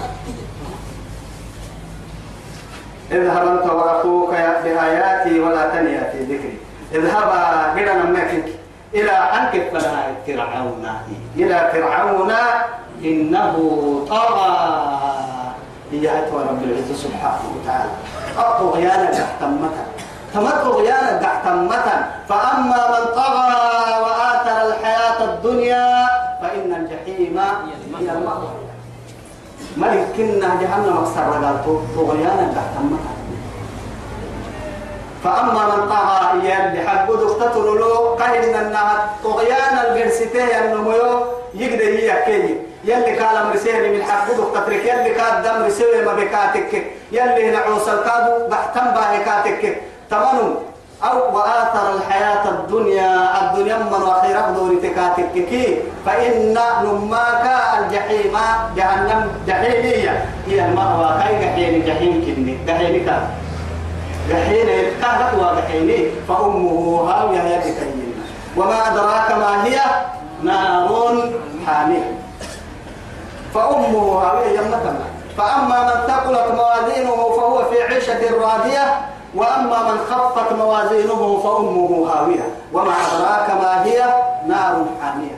[3.12, 4.30] اذهب أنت وأخوك
[4.64, 6.58] بآياتي ولا تنيا في ذكري.
[6.96, 8.46] اذهبا إلى نمك
[8.94, 10.88] إلى أنك فلا فرعون.
[11.36, 12.34] إلى فرعون
[13.04, 13.56] إنه
[14.10, 14.70] طغى.
[15.92, 17.92] هي رب العزة سبحانه وتعالى.
[18.38, 19.86] الطغيان تحتمتا
[20.34, 23.54] تمت طغيانا تحتمتا فأما من طغى
[24.02, 26.09] وآثر الحياة الدنيا
[27.40, 28.50] الجحيم هي المأوى
[29.78, 31.56] ملك كنا جهنم أكثر رجال
[31.96, 33.14] طغيانا تحتمتا
[35.24, 40.92] فأما من طغى يلي حق دكتور له قهن النها طغيان الجنسيتين النمو
[41.54, 46.72] يقدر هي كي يلي قال مرسيه من حق دكتور يلي قال دم رسيه ما بكاتك.
[47.12, 50.56] يلي نعوس الكادو بحتم باهكاتك تمنوا
[51.04, 57.46] أو وآثر الحياة الدنيا الدنيا من وخير دور تكاتك فإن نماك
[57.80, 58.38] الجحيم
[58.76, 60.26] جهنم جحيمية.
[60.48, 63.28] هي المأوى كي جحيم جحيم كني؟ جحيم كان
[64.30, 64.68] جحيم
[65.02, 67.78] كهرب وجحيم فأمه هاوية يدك
[68.58, 69.80] وما أدراك ما هي؟
[70.44, 71.30] نار
[71.68, 72.12] حامية.
[73.54, 75.06] فأمه هاوية يمتنا
[75.38, 78.96] فأما من ثقلت موازينه فهو في عيشة راضية
[79.36, 84.00] وأما من خفت موازينه فأمه هاوية وما أدراك ما هي؟
[84.48, 85.38] نار حامية.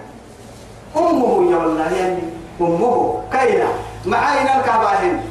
[0.97, 2.19] أمه يا والله يعني
[2.61, 3.67] أمه كينا؟
[4.05, 5.21] معاينا الكعباهن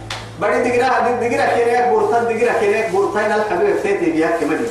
[0.40, 4.64] بدي دقيرة دقيرة كنيك بورتان دقيرة كنيك بورتان الحبيب سيتي بياك كمدي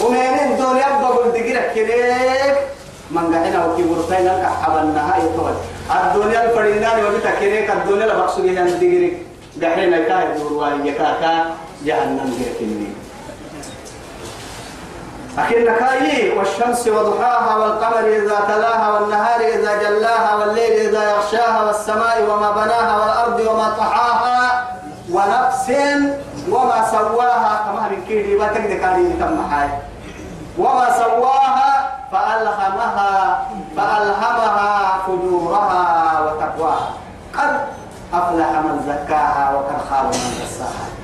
[0.00, 2.56] ومين دول يبقى دقيرة كنيك
[3.10, 5.52] من قاعدنا وكي بورتان الكعبة النهاية طول
[5.90, 9.12] الدنيا الفرينان وبيتا كنيك الدنيا يعني دقيرة
[9.56, 11.44] دحين كاي دور كاكا
[11.84, 12.92] جهنم جركني
[15.38, 22.50] أكن كاي والشمس وضحاها والقمر إذا تلاها والنهار إذا جلاها والليل إذا يغشاها والسماء وما
[22.50, 24.64] بناها والأرض وما طحاها
[25.10, 25.72] ونفس
[26.50, 27.64] وما سواها.
[27.64, 29.68] كما من كيدي ما تقدر كاري تم حاي.
[30.58, 33.42] وما سواها فألهمها
[33.76, 36.90] فألهمها فجورها وتقواها.
[37.38, 37.60] قد
[38.14, 41.01] أفلح من زكاها وقد خاب من دساها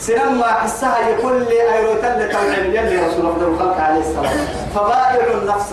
[0.00, 4.30] سنما حسها يقول لي أيرو تل توعد يلي رسول الله الخلق عليه الصلاة
[4.74, 5.72] فبائع النفس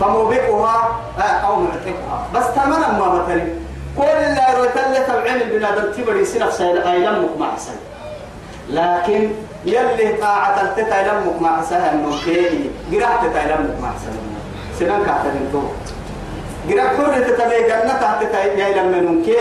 [0.00, 3.52] فموبقها آه أو معتقها بس تماما ما مثلي
[3.96, 7.78] كل اللي أيرو تل توعد البنادم تبري سنف سيد أيلمك مع سيد
[8.70, 9.30] لكن
[9.64, 14.18] يلي طاعة تتيلمك مع سهل نوكي قرأت تتيلمك مع سهل
[14.78, 15.62] سنان كاتبين تو.
[16.70, 19.38] قرأت كل تتبعي جنة تتيلم نوكي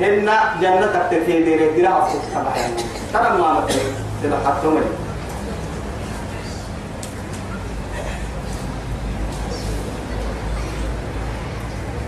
[0.00, 0.30] هن
[0.60, 2.70] جنة تكتفي دير قرأت تتبعي
[3.12, 3.80] ترى ما مثل
[4.22, 4.68] تبقى حتى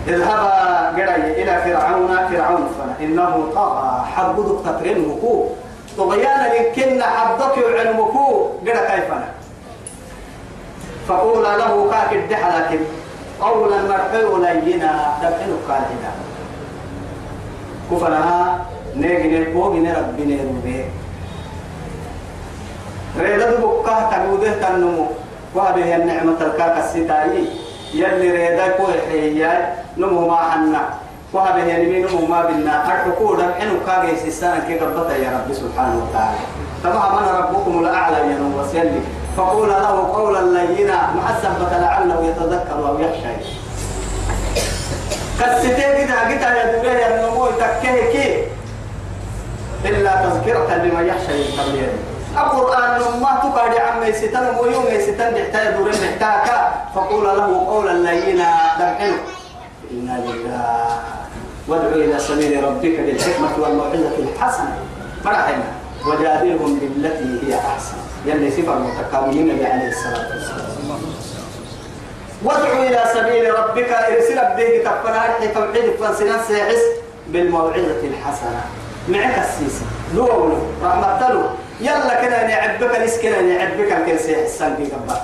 [0.07, 2.27] اذهبا قرأي إلى فرعون.
[2.31, 2.67] فرعون
[3.01, 4.05] إنه طغى.
[4.15, 4.65] حبدك
[5.07, 5.47] وقوف
[5.97, 9.27] طغيانا لكن حبك وعلمكو قد كيفنا
[11.07, 12.79] فقول له كاك الدحلك
[13.41, 16.26] قولا مرحو لينا دبحنك كالهنا
[17.91, 18.59] كفنا
[18.95, 20.85] نيجي نبوغ نربي نربي
[23.19, 25.05] ريدا دبكا تنوده تنمو
[25.55, 27.45] وهذه النعمة الكاك الستاري
[27.93, 30.83] يلي ريدا كوي حياي نمو ما حنا
[31.33, 36.37] وهذا يعني من ما بنا الحقوق حين كاجي سيستان كي قبضة يا رب سبحانه وتعالى
[36.83, 39.03] طبعا أنا ربكم الأعلى يا نو وسلم
[39.37, 43.33] فقول له قولا لينا محسبة لعله يتذكر أو يخشى
[45.39, 48.47] كستين كده كده يا دوري يا نمو تكيه كي.
[49.85, 51.89] إلا تذكرة لمن يخشى يتبين
[52.37, 59.17] القرآن ما تقعد عمي ستن ويوم ستن يحتاج دوري محتاجا فقول له قولا لينا دمحنه
[59.91, 60.87] إنا لله.
[61.67, 64.75] وادعو إلى سبيل ربك بالحكمة والموعظة الحسنة.
[65.23, 65.63] فرحنا
[66.05, 67.97] وجادلهم بالتي هي أحسن.
[68.25, 71.16] يلي صفة المتكاملين عليه الصلاة والسلام.
[72.43, 76.83] وادعو إلى سبيل ربك ارسل به تقبل أرحي توحيد فانسنا سيحس
[77.27, 78.61] بالموعظة الحسنة.
[79.09, 79.85] معك السيسة.
[80.15, 81.49] لولو رحمة له.
[81.81, 85.15] يلا كده نعبك نسكنا نعبك الكنسي حسن في قبل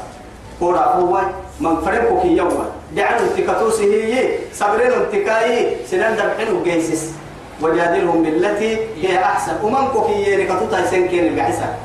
[0.59, 1.21] كورا هو
[1.59, 7.11] من فرقك يوما دعنا انتكاتوسي هي صبرين انتكاي سنان دبحين جيسس
[7.61, 9.53] وجادلهم بالتي هي أحسن.
[9.63, 11.75] ومن كوكي يركتو تايسن كين بعسا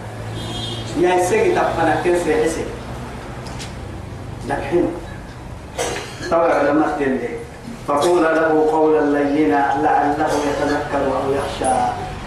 [1.01, 2.65] يا يسقي تفنا كنسي حسي
[4.49, 4.89] دبحين.
[6.37, 7.29] لما تدلي
[7.89, 11.75] فقول له قولا لينا لعله يتذكر أو يخشى.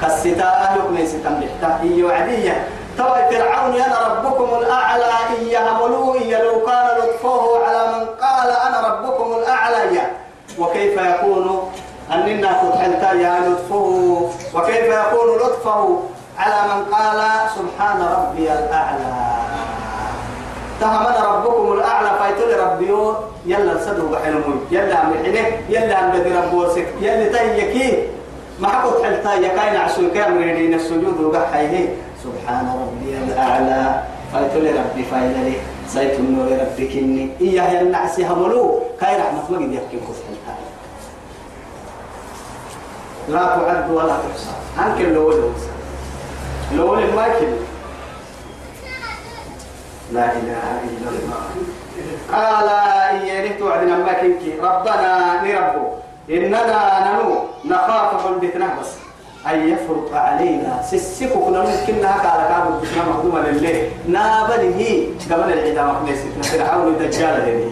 [0.01, 1.41] كالستاء يكمن ستم
[1.81, 5.03] هي وعدية توي فرعون أنا ربكم الأعلى.
[5.39, 9.81] إيا هملو إيا لو كان لطفه على من قال أنا ربكم الأعلى.
[9.89, 10.11] إيا
[10.59, 11.71] وكيف يكون؟
[12.13, 15.99] أننا فتحلتا يا لطفه وكيف يكون لطفه
[16.37, 17.19] على من قال
[17.55, 19.30] سبحان ربي الأعلى؟
[20.81, 23.13] تهمنا ربكم الأعلى فايتولي ربيو
[23.45, 25.13] يلا صدوا بحلمي يلا عم
[25.69, 28.07] يلا عم بدي ربوسك يلا تيكي
[28.59, 31.89] ما حكوا حلتا يكاين عشو كامل يدين السجود وقحيه.
[32.23, 34.03] سبحان ربي الأعلى
[34.33, 35.53] فايتولي ربي فايللي.
[35.87, 38.79] سيت النور ربك إني إياه النعس هملو.
[39.01, 40.55] كاي رحمة ما قد يحكي حلتا.
[43.29, 44.53] لا تعد ولا تحصى.
[44.79, 45.35] أنك اللول
[46.71, 47.47] اللول ما يكل
[50.13, 51.43] لا إله إلا الله.
[52.31, 52.69] قال
[53.21, 55.85] إيه توعدنا ما كنكي ربنا نربو
[56.29, 57.35] إننا ننو
[57.65, 58.91] نخاف من بيتنا بس.
[59.47, 60.81] أن يفرط علينا.
[60.81, 63.89] سسكو كنا هكا على كابو بيتنا مخدومة لله.
[64.07, 65.07] نابله.
[65.31, 67.71] قبل العيدة مخنسة فرعون الدجال هذه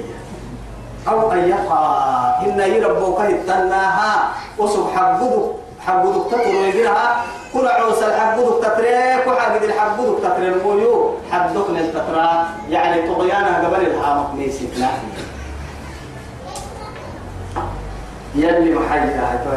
[1.07, 2.09] أو أن يقع.
[2.45, 4.87] إن يربوك هتناها وصب
[5.87, 7.23] حبودك تطر ويجرها
[7.53, 11.15] كل عوس الحبودك تتريك وحاجد الحبودك تتريك المويو.
[11.31, 11.69] حدك
[12.69, 13.85] يعني طغيانها قبل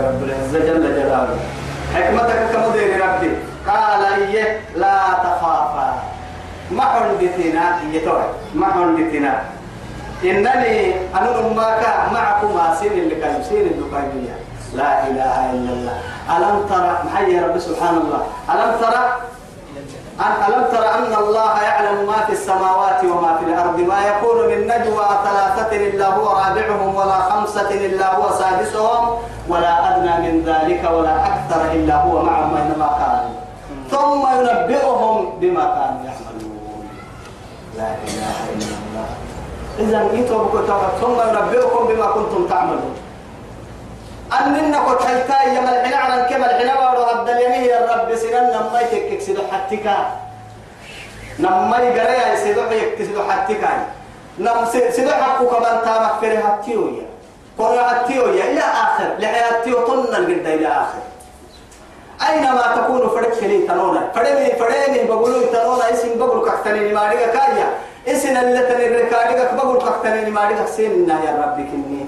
[0.08, 1.38] رب العزة جل جلاله.
[1.94, 3.30] حكمتك كمدير ربي.
[3.68, 6.02] قال إيه؟ لا تخافا.
[8.62, 9.42] حندتنا
[10.24, 14.41] إنني أنا معك معكم سين اللي كان سين الدكانية
[14.74, 15.96] لا إله إلا الله.
[16.36, 19.02] ألم ترى محيي رب سبحان الله ألم ترى
[20.22, 25.08] ألم ترى أن الله يعلم ما في السماوات وما في الأرض؟ ما يكون من نجوى
[25.26, 29.18] ثلاثة إلا هو رابعهم ولا خمسة إلا هو سادسهم
[29.48, 33.34] ولا أدنى من ذلك ولا أكثر إلا هو معهم أينما كانوا.
[33.90, 36.84] ثم ينبئهم بما كانوا يعملون.
[37.76, 39.08] لا إله إلا الله.
[39.78, 40.42] إذا أنتم
[41.00, 42.94] ثم ينبئكم بما كنتم تعملون.
[44.38, 48.80] أننا قد حلتا يا ملحنا على كما الحنا بارو عبد اليمين يا رب سنن نما
[48.80, 49.96] يتكك سيدو حتكا
[51.38, 53.70] نما يقرا يا سيدو يكك سيدو حتكا
[54.38, 54.64] نم
[54.96, 57.06] سيدو حقو كمان تامك فري حتيو يا.
[57.58, 59.08] قرا حتيو يا إلى آخر.
[59.18, 61.02] لحياتيو طن القرد إلى آخر.
[62.28, 64.02] أينما تكونوا فرق كلي تنونا.
[64.14, 65.92] فرمي فرمي بقولوا تنونا.
[65.92, 67.68] إسم بقول كحتني ما ديك كايا
[68.08, 68.62] إسم اللي
[71.26, 72.01] يا ربي كني.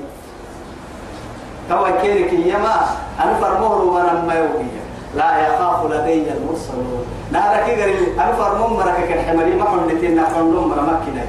[1.69, 2.77] توا كيرك يما
[3.21, 4.85] أنا فرموه وأنا ما يوبيا
[5.15, 7.07] لا يخاف لدي المرسلون.
[7.33, 11.25] نارك يقري أنا فرموه مرك كالحمري ما حلتين نحن مرة مكنا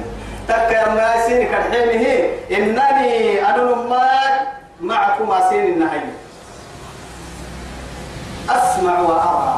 [0.48, 4.40] تك يا ما يسير كالحين هي إنني أنا نمات
[4.80, 6.00] معكم أسير النهي
[8.50, 9.54] أسمع وأرى.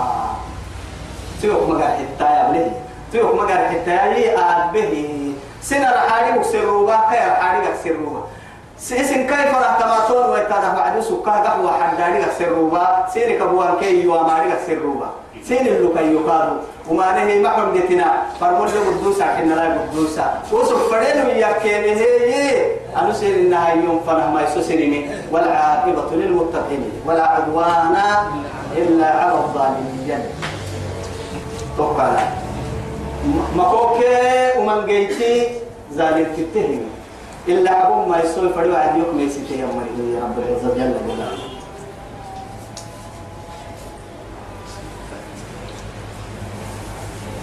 [1.43, 2.73] تيوك مقال حتايا بله
[3.13, 5.33] تيوك مقال حتايا به.
[5.63, 7.59] سنة رحالي وسروبا كي رحالي
[8.79, 13.07] سيسن كيف راح تماتون ويتانا بعد سكا قهوة حداني سروبا.
[13.13, 15.09] سيني كبوان كي يواماري سروبا.
[15.45, 16.59] سيني اللي كي يقالوا
[16.89, 20.43] وما نهي محرم جتنا فرمون له قدوسا كنا لا قدوسا.
[20.53, 22.67] وصف فرين ويكيني هي
[22.97, 26.83] أنو سير إنها يوم فنه ما يسوسنني والعاقبة للمتقين.
[27.07, 27.97] ولا عدوان
[28.77, 30.23] إلا على الظالمين.
[31.77, 32.09] توقع
[33.57, 35.47] مكوكي ومن جيتي
[35.95, 36.83] ظالم تتهم
[37.49, 40.69] إلا عبو ما يسوي فريو عاد يوم يسيتي يا مريم رب العزة.
[40.75, 41.49] جل جلاله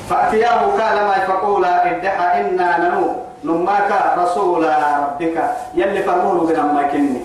[0.10, 3.16] فأتياه قال ما فقولا ادعى إنا ننو.
[3.44, 5.38] نماك رسول ربك.
[5.76, 7.22] يلي فرموه بنا ما كني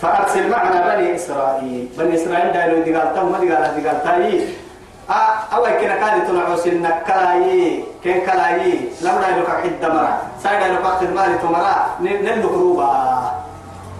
[0.00, 1.88] فأرسل معنا بني إسرائيل.
[1.98, 4.46] بني إسرائيل دايلو دي قال تم دي قال قال
[5.08, 10.18] تاي أول كنا كان تنعو سنة كلاي كن كلاي لم دايلو كحد مرة.
[10.42, 12.90] سايد دايلو كحد مالي تمرة نلو كروبا.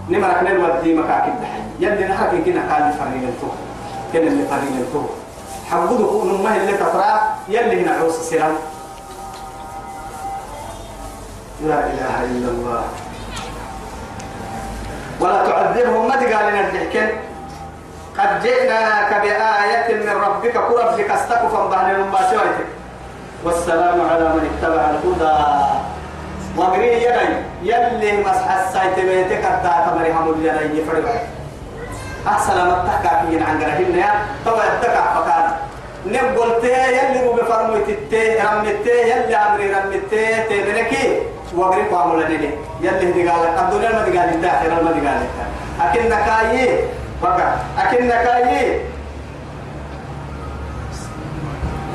[0.09, 3.55] نمرك نلو الدي مكاكد دحي يلي نحكي كنا كان فريق الفوق.
[4.13, 5.09] كنا اللي فريق الفوق.
[5.71, 8.55] حبودو كون ما اللي تفرع يلي هنا عوس السلام
[11.63, 12.81] لا إله إلا
[15.19, 17.07] ولا تعذبهم ما تقال لنا الحكم
[18.17, 21.67] قد جئناك بآية من ربك قرب لك استكفا
[22.11, 22.67] ما سويتك
[23.43, 25.37] والسلام على من اتبع الهدى.
[26.57, 31.05] وقري يدي يلي مسح السايت بيتك الداتا مريهم اليدي يفرق
[32.27, 34.11] أحسن ما تحكى عن قرهن يا
[34.45, 35.51] طبعا يتكع فكان.
[36.05, 41.21] نقول تي يلي مو بفرمو تتي رمتي يلي عمري رمتي تبركي.
[41.55, 42.49] وقريب عمل لني
[42.81, 45.21] يلي دي قال الدنيا ما دي قال الداخل ما دي قال.
[45.81, 46.79] أكن نكاي
[47.23, 48.81] بقى أكن نكاي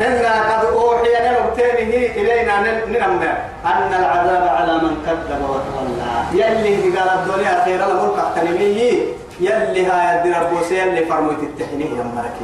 [0.00, 3.28] إنا قد أوحي نبتينه إلينا ننمى
[3.66, 10.70] أن العذاب على من كذب وتولى يلي قال الدنيا خير الملك احترمي يلي هاي الدربوس
[10.72, 12.36] يلي فرموت التحنيه يا ملك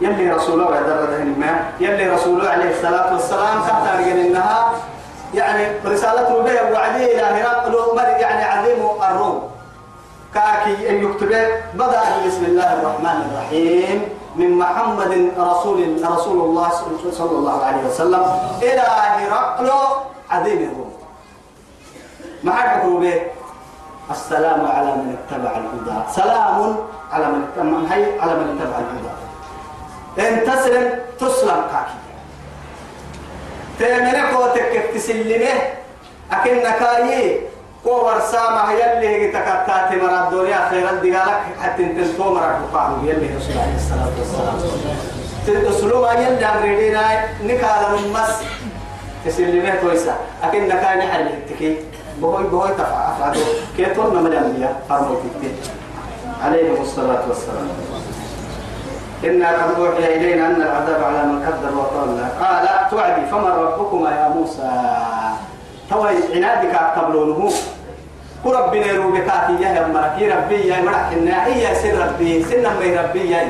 [0.00, 4.72] يلي رسوله ويدر ما يلي رسوله عليه الصلاة والسلام تحت إنها
[5.34, 9.55] يعني رسالة به وعدي إلى هرقل يعني عظيم الروم
[10.36, 11.32] كاكي أن يكتب
[11.74, 16.68] بدأ بسم الله الرحمن الرحيم من محمد رسول رسول الله
[17.12, 18.22] صلى الله عليه وسلم
[18.62, 18.84] إلى
[19.16, 19.70] هرقل
[20.30, 20.92] عظيم الروم
[22.44, 23.20] ما حد به؟
[24.10, 25.96] السلام على من اتبع الهدى.
[26.12, 26.76] سلام
[27.12, 29.12] على من اتبع هي على من اتبع الهدى.
[30.20, 32.00] إن تسلم تسلم كاكي.
[33.78, 35.58] تمنك وتك تسلمه
[36.32, 36.54] أكن
[37.84, 43.76] كور سامة يلي تكتات مرا الدنيا خير الدقالك حتى انت مرا بقام يلي رسول عليه
[43.76, 44.56] الصلاة والسلام
[45.46, 46.98] تسلم يلي أمريدين
[47.44, 48.42] نكال المس
[49.26, 51.76] تسلمه كويسة أكن نكاي نحل التكي
[52.18, 53.44] بهوي بهوي تفع أفعله
[53.76, 55.56] كيتون نمجان بيا فرمو تكتين
[56.44, 57.68] عليه الصلاة والسلام.
[59.24, 64.28] إنا قد أوحي إلينا أن العذاب على من كذب وتولى قال توعدي فمن ربكما يا
[64.28, 64.70] موسى؟
[65.90, 67.52] توي عنادك قبلونه.
[68.46, 69.28] ربنا يروبك
[69.60, 73.40] يا مركي ربي يا مرح الناعية سر ربي سنة مي ربي يا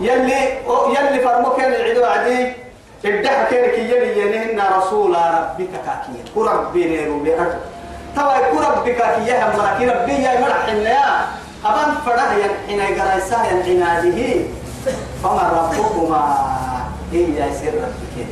[0.00, 0.40] يلي
[0.94, 2.52] يلي فرمك العدو عدي.
[3.04, 7.58] ادعى كيرك يلي ينهن رسول ربك كاكيا ربنا يروبك
[8.16, 11.26] توي ربك يا مركي ربي يا مرح الناعية
[11.64, 14.20] أبان فرح ينحنى قريسا ينحناده
[15.22, 16.22] فما ربكما؟
[17.12, 18.26] هي سر ربك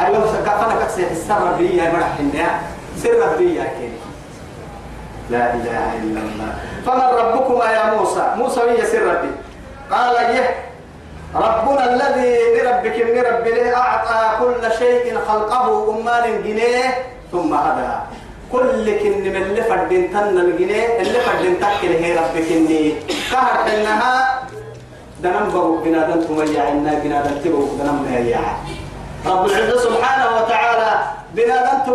[0.00, 2.60] أيوة كفنا كسر السر ربي يا مرح الناعية
[3.02, 3.98] سر ربي يا كيري
[5.30, 6.52] لا إله إلا الله.
[6.86, 9.30] فمن ربكما يا موسى؟ موسى هي سر ربي؟
[9.90, 10.54] قال يه
[11.34, 16.94] ربنا الذي لربك من رب أعطى كل شيء خلقه أمال جنيه
[17.32, 17.92] ثم هدى.
[18.52, 22.94] كل كن من اللي فردين تن الجنيه اللي فردين تكل هي ربك إني
[23.32, 24.38] كهر إنها
[25.22, 28.40] دنم برو بنادم تميع إنا بنادم تبو دنم يا
[29.26, 31.02] رب العزة سبحانه وتعالى
[31.34, 31.94] بنادم